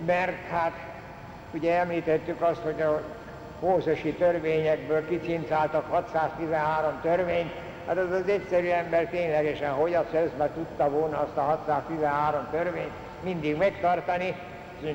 mert 0.05 0.47
hát 0.49 0.73
ugye 1.53 1.79
említettük 1.79 2.41
azt, 2.41 2.61
hogy 2.61 2.81
a 2.81 3.01
mózesi 3.59 4.13
törvényekből 4.13 5.07
kicincáltak 5.07 5.85
613 5.89 6.99
törvényt, 7.01 7.51
hát 7.87 7.97
az 7.97 8.11
az 8.11 8.27
egyszerű 8.27 8.67
ember 8.67 9.05
ténylegesen 9.05 9.71
hogy 9.71 9.93
a 9.93 10.05
szözbe 10.11 10.49
tudta 10.53 10.89
volna 10.89 11.19
azt 11.19 11.37
a 11.37 11.41
613 11.41 12.47
törvényt 12.51 12.91
mindig 13.23 13.57
megtartani, 13.57 14.35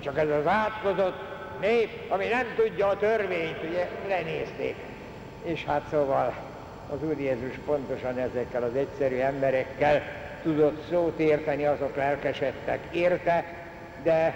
csak 0.01 0.19
ez 0.19 0.29
az 0.29 0.47
átkozott 0.47 1.33
nép, 1.61 1.89
ami 2.09 2.27
nem 2.27 2.47
tudja 2.57 2.89
a 2.89 2.97
törvényt, 2.97 3.63
ugye 3.69 3.89
lenézték. 4.09 4.77
És 5.43 5.65
hát 5.65 5.83
szóval 5.91 6.35
az 6.93 7.03
Úr 7.09 7.21
Jézus 7.21 7.59
pontosan 7.67 8.19
ezekkel 8.19 8.63
az 8.63 8.75
egyszerű 8.75 9.19
emberekkel 9.19 10.03
tudott 10.43 10.85
szót 10.91 11.19
érteni, 11.19 11.65
azok 11.65 11.97
lelkesedtek 11.97 12.79
érte, 12.93 13.45
de 14.03 14.35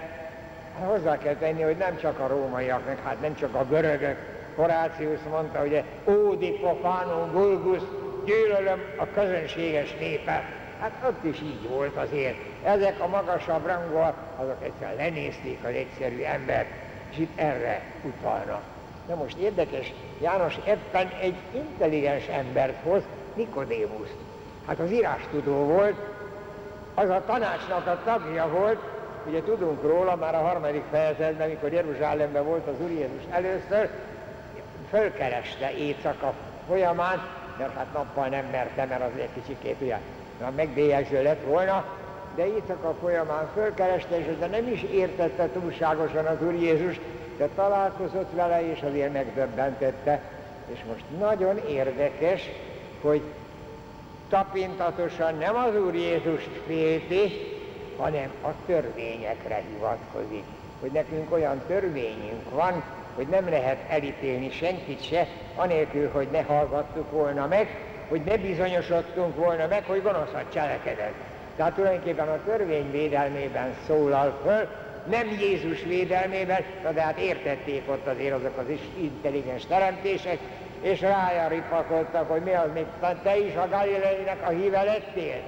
hozzá 0.84 1.18
kell 1.18 1.34
tenni, 1.34 1.62
hogy 1.62 1.76
nem 1.76 1.98
csak 1.98 2.18
a 2.18 2.26
rómaiak, 2.26 2.86
meg 2.86 2.98
hát 3.04 3.20
nem 3.20 3.34
csak 3.34 3.54
a 3.54 3.64
görögök. 3.64 4.16
Horácius 4.56 5.18
mondta, 5.30 5.58
hogy 5.58 5.82
ódi 6.08 6.50
profánum 6.50 7.32
vulgus, 7.32 7.80
gyűlölöm 8.24 8.82
a 8.96 9.06
közönséges 9.14 9.96
népet. 9.98 10.42
Hát 10.80 10.92
ott 11.08 11.24
is 11.24 11.40
így 11.40 11.68
volt 11.68 11.96
azért. 11.96 12.36
Ezek 12.64 13.00
a 13.00 13.06
magasabb 13.06 13.66
rangúak, 13.66 14.16
azok 14.36 14.56
egyszer 14.62 14.94
lenézték 14.96 15.58
az 15.62 15.74
egyszerű 15.74 16.22
embert, 16.22 16.68
és 17.10 17.18
itt 17.18 17.38
erre 17.38 17.82
utalnak. 18.02 18.62
Na 19.08 19.14
most 19.14 19.36
érdekes, 19.36 19.92
János 20.20 20.58
ebben 20.64 21.08
egy 21.20 21.36
intelligens 21.54 22.26
embert 22.26 22.82
hoz, 22.82 23.02
Nikodémuszt. 23.34 24.16
Hát 24.66 24.78
az 24.78 24.90
írástudó 24.90 25.52
volt, 25.52 25.96
az 26.94 27.08
a 27.08 27.22
tanácsnak 27.26 27.86
a 27.86 28.00
tagja 28.04 28.48
volt, 28.48 28.78
ugye 29.28 29.42
tudunk 29.42 29.82
róla 29.82 30.16
már 30.16 30.34
a 30.34 30.38
harmadik 30.38 30.82
fejezetben, 30.90 31.46
amikor 31.46 31.72
Jeruzsálemben 31.72 32.44
volt 32.44 32.66
az 32.66 32.74
Úr 32.80 32.90
Jézus 32.90 33.22
először, 33.30 33.90
fölkereste 34.90 35.72
éjszaka 35.76 36.34
folyamán, 36.66 37.22
mert 37.58 37.74
hát 37.74 37.92
nappal 37.92 38.26
nem 38.26 38.44
merte, 38.50 38.84
mert 38.84 39.02
az 39.02 39.20
egy 39.20 39.28
kicsikét 39.34 39.76
ugye 39.80 39.96
megbélyegző 40.56 41.22
lett 41.22 41.44
volna, 41.44 41.84
de 42.34 42.46
éjszaka 42.46 42.94
folyamán 43.00 43.48
fölkereste, 43.54 44.18
és 44.18 44.38
de 44.38 44.46
nem 44.46 44.66
is 44.72 44.82
értette 44.82 45.48
túlságosan 45.48 46.26
az 46.26 46.42
Úr 46.42 46.54
Jézus, 46.54 47.00
de 47.36 47.48
találkozott 47.54 48.32
vele, 48.34 48.70
és 48.72 48.82
azért 48.82 49.12
megdöbbentette. 49.12 50.20
És 50.72 50.78
most 50.88 51.04
nagyon 51.18 51.58
érdekes, 51.68 52.50
hogy 53.00 53.22
tapintatosan 54.28 55.34
nem 55.34 55.56
az 55.56 55.76
Úr 55.86 55.94
Jézus 55.94 56.48
félti, 56.66 57.57
hanem 57.98 58.30
a 58.42 58.48
törvényekre 58.66 59.62
hivatkozik. 59.72 60.44
Hogy 60.80 60.90
nekünk 60.90 61.32
olyan 61.32 61.62
törvényünk 61.66 62.50
van, 62.50 62.82
hogy 63.14 63.26
nem 63.26 63.48
lehet 63.48 63.78
elítélni 63.88 64.50
senkit 64.50 65.04
se, 65.04 65.26
anélkül, 65.56 66.10
hogy 66.12 66.28
ne 66.32 66.42
hallgattuk 66.42 67.10
volna 67.10 67.46
meg, 67.46 67.68
hogy 68.08 68.20
ne 68.24 68.36
bizonyosodtunk 68.36 69.36
volna 69.36 69.66
meg, 69.66 69.84
hogy 69.84 70.02
gonoszat 70.02 70.52
cselekedett. 70.52 71.14
Tehát 71.56 71.74
tulajdonképpen 71.74 72.28
a 72.28 72.44
törvény 72.44 72.90
védelmében 72.90 73.74
szólal 73.86 74.38
föl, 74.44 74.68
nem 75.10 75.28
Jézus 75.40 75.82
védelmében, 75.82 76.64
de 76.94 77.02
hát 77.02 77.18
értették 77.18 77.82
ott 77.86 78.06
azért 78.06 78.34
azok 78.34 78.56
az 78.58 78.64
intelligens 78.96 79.66
teremtések, 79.66 80.38
és 80.80 81.00
rája 81.00 81.48
ripakoltak, 81.48 82.30
hogy 82.30 82.42
mi 82.42 82.52
az, 82.52 82.68
még 82.74 82.84
te 83.22 83.38
is 83.38 83.54
a 83.54 83.68
Galileinek 83.70 84.38
a 84.46 84.48
híve 84.48 84.82
lettél. 84.82 85.40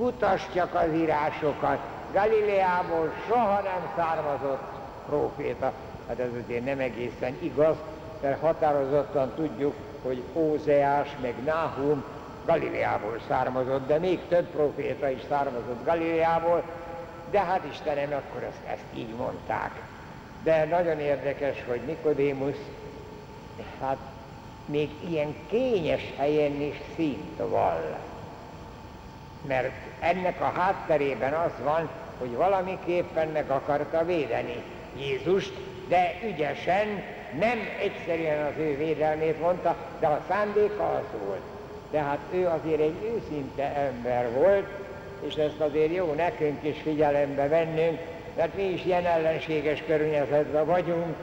Kutasd 0.00 0.68
az 0.72 0.94
írásokat, 0.94 1.78
Galileából 2.12 3.12
soha 3.28 3.60
nem 3.60 3.92
származott 3.96 4.72
próféta. 5.06 5.72
Hát 6.08 6.18
ez 6.18 6.28
azért 6.44 6.64
nem 6.64 6.78
egészen 6.78 7.36
igaz, 7.38 7.76
mert 8.22 8.40
határozottan 8.40 9.32
tudjuk, 9.34 9.74
hogy 10.02 10.22
Ózeás 10.32 11.08
meg 11.22 11.34
Náhum 11.44 12.04
Galileából 12.46 13.20
származott, 13.28 13.86
de 13.86 13.98
még 13.98 14.20
több 14.28 14.46
proféta 14.46 15.08
is 15.08 15.20
származott 15.28 15.84
Galileából, 15.84 16.62
de 17.30 17.40
hát 17.40 17.64
Istenem, 17.70 18.12
akkor 18.12 18.42
ezt, 18.42 18.72
ezt 18.72 18.94
így 18.94 19.14
mondták. 19.14 19.82
De 20.42 20.64
nagyon 20.64 20.98
érdekes, 20.98 21.64
hogy 21.66 21.80
Nikodémus, 21.86 22.56
hát 23.80 23.98
még 24.64 24.90
ilyen 25.08 25.34
kényes 25.48 26.12
helyen 26.16 26.60
is 26.60 26.80
szint 26.96 27.38
vall. 27.38 27.98
Mert 29.46 29.89
ennek 30.00 30.40
a 30.40 30.52
hátterében 30.54 31.32
az 31.32 31.52
van, 31.64 31.88
hogy 32.18 32.36
valamiképpen 32.36 33.28
meg 33.28 33.50
akarta 33.50 34.04
védeni 34.04 34.62
Jézust, 34.98 35.52
de 35.88 36.18
ügyesen, 36.24 36.86
nem 37.38 37.58
egyszerűen 37.82 38.46
az 38.46 38.52
ő 38.58 38.76
védelmét 38.76 39.40
mondta, 39.40 39.76
de 40.00 40.06
a 40.06 40.20
szándéka 40.28 40.88
az 40.88 41.20
volt. 41.26 41.42
Tehát 41.90 42.18
ő 42.30 42.46
azért 42.46 42.80
egy 42.80 43.14
őszinte 43.14 43.62
ember 43.62 44.32
volt, 44.32 44.66
és 45.26 45.34
ezt 45.34 45.60
azért 45.60 45.94
jó 45.94 46.12
nekünk 46.12 46.62
is 46.62 46.80
figyelembe 46.82 47.48
vennünk, 47.48 47.98
mert 48.36 48.54
mi 48.54 48.62
is 48.62 48.84
ilyen 48.84 49.06
ellenséges 49.06 49.82
környezetben 49.86 50.66
vagyunk. 50.66 51.16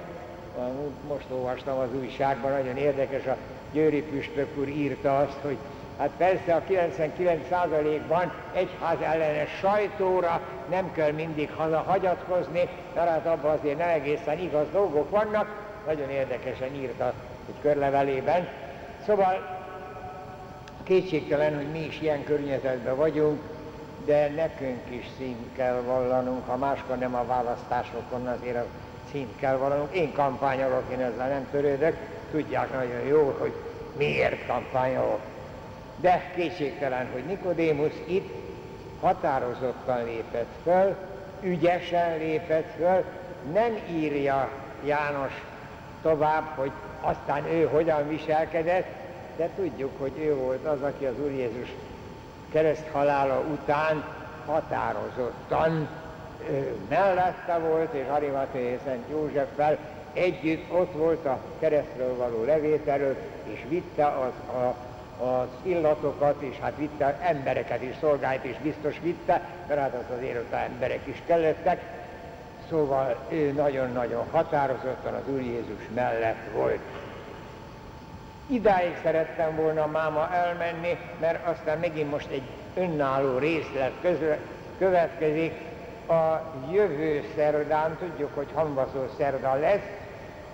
Most 1.07 1.25
olvastam 1.30 1.78
az 1.78 1.89
újságban, 1.99 2.51
nagyon 2.51 2.78
érdekes, 2.78 3.25
a 3.25 3.38
Győri 3.71 4.01
Püspök 4.01 4.57
úr 4.57 4.67
írta 4.67 5.17
azt, 5.17 5.38
hogy 5.41 5.57
hát 5.97 6.11
persze 6.17 6.55
a 6.55 6.61
99%-ban 6.69 8.31
egyház 8.53 9.01
ellenes 9.01 9.49
sajtóra 9.59 10.41
nem 10.69 10.91
kell 10.91 11.11
mindig 11.11 11.51
haza 11.55 11.77
hagyatkozni, 11.77 12.69
mert 12.95 13.09
hát 13.09 13.25
abban 13.25 13.57
azért 13.57 13.77
nem 13.77 13.89
egészen 13.89 14.39
igaz 14.39 14.65
dolgok 14.71 15.09
vannak, 15.09 15.65
nagyon 15.85 16.09
érdekesen 16.09 16.75
írta 16.75 17.13
egy 17.47 17.61
körlevelében. 17.61 18.47
Szóval 19.05 19.57
kétségtelen, 20.83 21.55
hogy 21.55 21.71
mi 21.71 21.79
is 21.79 22.01
ilyen 22.01 22.23
környezetben 22.23 22.95
vagyunk, 22.95 23.41
de 24.05 24.29
nekünk 24.29 24.81
is 24.89 25.05
színt 25.17 25.55
kell 25.55 25.81
vallanunk, 25.85 26.47
ha 26.47 26.57
máskor 26.57 26.97
nem 26.97 27.15
a 27.15 27.25
választásokon, 27.25 28.27
azért 28.27 28.55
a 28.55 28.65
színt 29.11 29.39
kell 29.39 29.55
vallanunk. 29.55 29.95
Én 29.95 30.13
kampányolok, 30.13 30.83
én 30.91 30.99
ezzel 30.99 31.27
nem 31.27 31.47
törődök, 31.51 31.95
tudják 32.31 32.73
nagyon 32.73 33.01
jó, 33.07 33.35
hogy 33.39 33.53
miért 33.97 34.47
kampányolok. 34.47 35.19
De 36.01 36.31
kétségtelen, 36.35 37.07
hogy 37.11 37.23
Nikodémus 37.23 37.93
itt 38.05 38.33
határozottan 39.01 40.03
lépett 40.03 40.53
föl, 40.63 40.95
ügyesen 41.41 42.17
lépett 42.17 42.73
föl, 42.77 43.03
nem 43.53 43.77
írja 43.91 44.49
János 44.85 45.43
tovább, 46.01 46.43
hogy 46.55 46.71
aztán 47.01 47.45
ő 47.45 47.63
hogyan 47.65 48.07
viselkedett, 48.07 48.87
de 49.37 49.49
tudjuk, 49.55 49.91
hogy 49.99 50.11
ő 50.17 50.35
volt 50.35 50.65
az, 50.65 50.81
aki 50.81 51.05
az 51.05 51.19
Úr 51.23 51.31
Jézus 51.31 51.73
kereszt 52.51 52.89
után 53.51 54.03
határozottan 54.45 55.87
mellette 56.89 57.57
volt, 57.57 57.93
és 57.93 58.05
Arimaté 58.11 58.79
Szent 58.85 59.09
Józseffel 59.09 59.77
együtt 60.13 60.71
ott 60.71 60.93
volt 60.93 61.25
a 61.25 61.39
keresztről 61.59 62.15
való 62.15 62.43
levételő, 62.43 63.15
és 63.43 63.65
vitte 63.69 64.05
az, 64.05 64.55
a, 64.55 64.75
az 65.20 65.47
illatokat, 65.61 66.41
és 66.41 66.57
hát 66.59 66.74
vitte 66.78 67.20
embereket 67.22 67.82
is, 67.82 67.95
szolgált 67.99 68.43
is 68.43 68.55
biztos 68.61 68.99
vitte, 69.01 69.41
mert 69.68 69.80
hát 69.80 69.93
az 69.93 70.15
azért 70.18 70.53
emberek 70.53 71.07
is 71.07 71.22
kellettek, 71.26 71.82
Szóval 72.70 73.15
ő 73.30 73.51
nagyon-nagyon 73.51 74.26
határozottan 74.32 75.13
az 75.13 75.34
Úr 75.34 75.41
Jézus 75.41 75.88
mellett 75.95 76.51
volt. 76.53 76.80
Idáig 78.47 78.97
szerettem 79.03 79.55
volna 79.55 79.86
máma 79.86 80.34
elmenni, 80.34 80.97
mert 81.20 81.47
aztán 81.47 81.80
megint 81.80 82.11
most 82.11 82.30
egy 82.30 82.47
önálló 82.76 83.38
részlet 83.38 83.91
közül, 84.01 84.36
következik. 84.78 85.53
A 86.07 86.41
jövő 86.72 87.24
szerdán, 87.36 87.97
tudjuk, 87.99 88.30
hogy 88.36 88.47
hanvazó 88.53 89.05
szerda 89.18 89.53
lesz, 89.53 89.88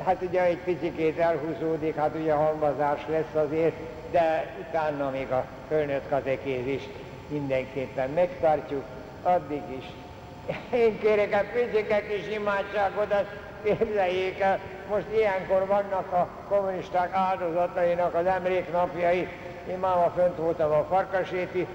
hát 0.05 0.21
ugye 0.21 0.43
egy 0.43 0.57
picikét 0.57 1.19
elhúzódik, 1.19 1.95
hát 1.95 2.15
ugye 2.15 2.33
halmazás 2.33 3.01
lesz 3.07 3.43
azért, 3.45 3.75
de 4.11 4.53
utána 4.59 5.09
még 5.09 5.31
a 5.31 5.45
fölnőtt 5.67 6.09
katekézist 6.09 6.89
mindenképpen 7.27 8.09
megtartjuk, 8.09 8.83
addig 9.23 9.61
is. 9.77 9.85
Én 10.73 10.99
kérek 10.99 11.33
egy 11.33 11.51
picike 11.51 12.01
kis 12.07 12.35
imádságot, 12.35 13.11
azt 13.11 13.35
képzeljék 13.63 14.39
el, 14.39 14.59
most 14.89 15.05
ilyenkor 15.15 15.65
vannak 15.65 16.11
a 16.11 16.27
kommunisták 16.49 17.13
áldozatainak 17.13 18.13
az 18.13 18.25
emléknapjai. 18.25 19.27
Én 19.69 19.77
máma 19.77 20.11
fönt 20.15 20.37
voltam 20.37 20.71
a 20.71 20.85
Farkaséti 20.89 21.67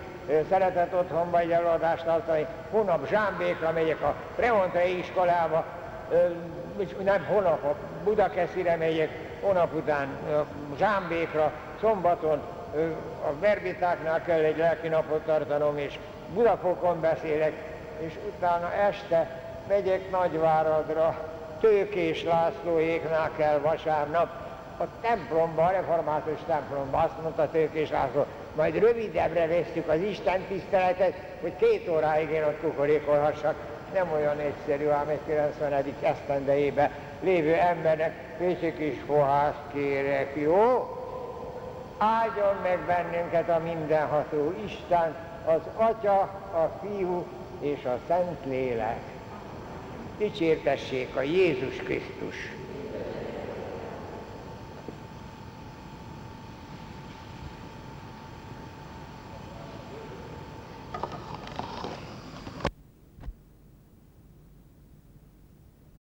szeretett 0.51 0.95
otthonba 0.95 1.39
egy 1.39 1.51
előadást 1.51 2.05
tartani. 2.05 2.47
Hónap 2.71 3.09
Zsámbékra 3.09 3.73
megyek 3.73 4.03
a 4.03 4.15
Premontai 4.37 4.99
iskolába, 4.99 5.65
nem 7.03 7.25
hónap, 7.25 7.65
a 7.65 7.75
Budakeszire 8.05 8.77
megyek, 8.77 9.11
hónap 9.41 9.75
után 9.75 10.09
Zsámbékra, 10.79 11.53
szombaton 11.81 12.41
a 13.29 13.39
verbitáknál 13.41 14.23
kell 14.23 14.41
egy 14.41 14.57
lelki 14.57 14.89
napot 14.89 15.21
tartanom, 15.21 15.79
és 15.79 15.99
Budafokon 16.35 17.01
beszélek, 17.01 17.53
és 17.99 18.13
utána 18.37 18.73
este 18.73 19.41
megyek 19.69 20.11
Nagyváradra, 20.11 21.17
Tőkés 21.61 22.25
Lászlóéknál 22.25 23.31
kell 23.37 23.59
vasárnap, 23.59 24.29
a 24.81 24.85
templomba, 25.01 25.65
a 25.65 25.71
református 25.71 26.41
templomba, 26.47 26.99
azt 26.99 27.23
mondta 27.23 27.49
Tőkés 27.51 27.91
László, 27.91 28.27
majd 28.57 28.79
rövidebbre 28.79 29.47
vesztük 29.47 29.89
az 29.89 30.01
Isten 30.01 30.41
tiszteletet, 30.49 31.15
hogy 31.41 31.53
két 31.57 31.89
óráig 31.89 32.31
én 32.31 32.45
ott 32.45 32.61
kukorékolhassak. 32.61 33.55
Nem 33.95 34.13
olyan 34.13 34.39
egyszerű, 34.39 34.89
ám 34.89 35.09
egy 35.09 35.21
90. 35.27 35.85
esztendejébe 36.03 36.91
lévő 37.21 37.55
embernek 37.55 38.15
kicsi 38.39 38.75
kis 38.75 39.01
fohászt 39.07 39.63
kérek, 39.73 40.33
jó? 40.37 40.93
Áldjon 41.99 42.57
meg 42.63 42.79
bennünket 42.79 43.49
a 43.49 43.59
mindenható 43.65 44.55
Isten, 44.65 45.17
az 45.45 45.61
Atya, 45.77 46.21
a 46.53 46.79
Fiú 46.83 47.27
és 47.61 47.85
a 47.85 47.99
Szent 48.09 48.45
Lélek. 48.45 49.01
Dicsértessék 50.19 51.17
a 51.17 51.23
Jézus 51.23 51.77
Krisztus! 51.77 52.58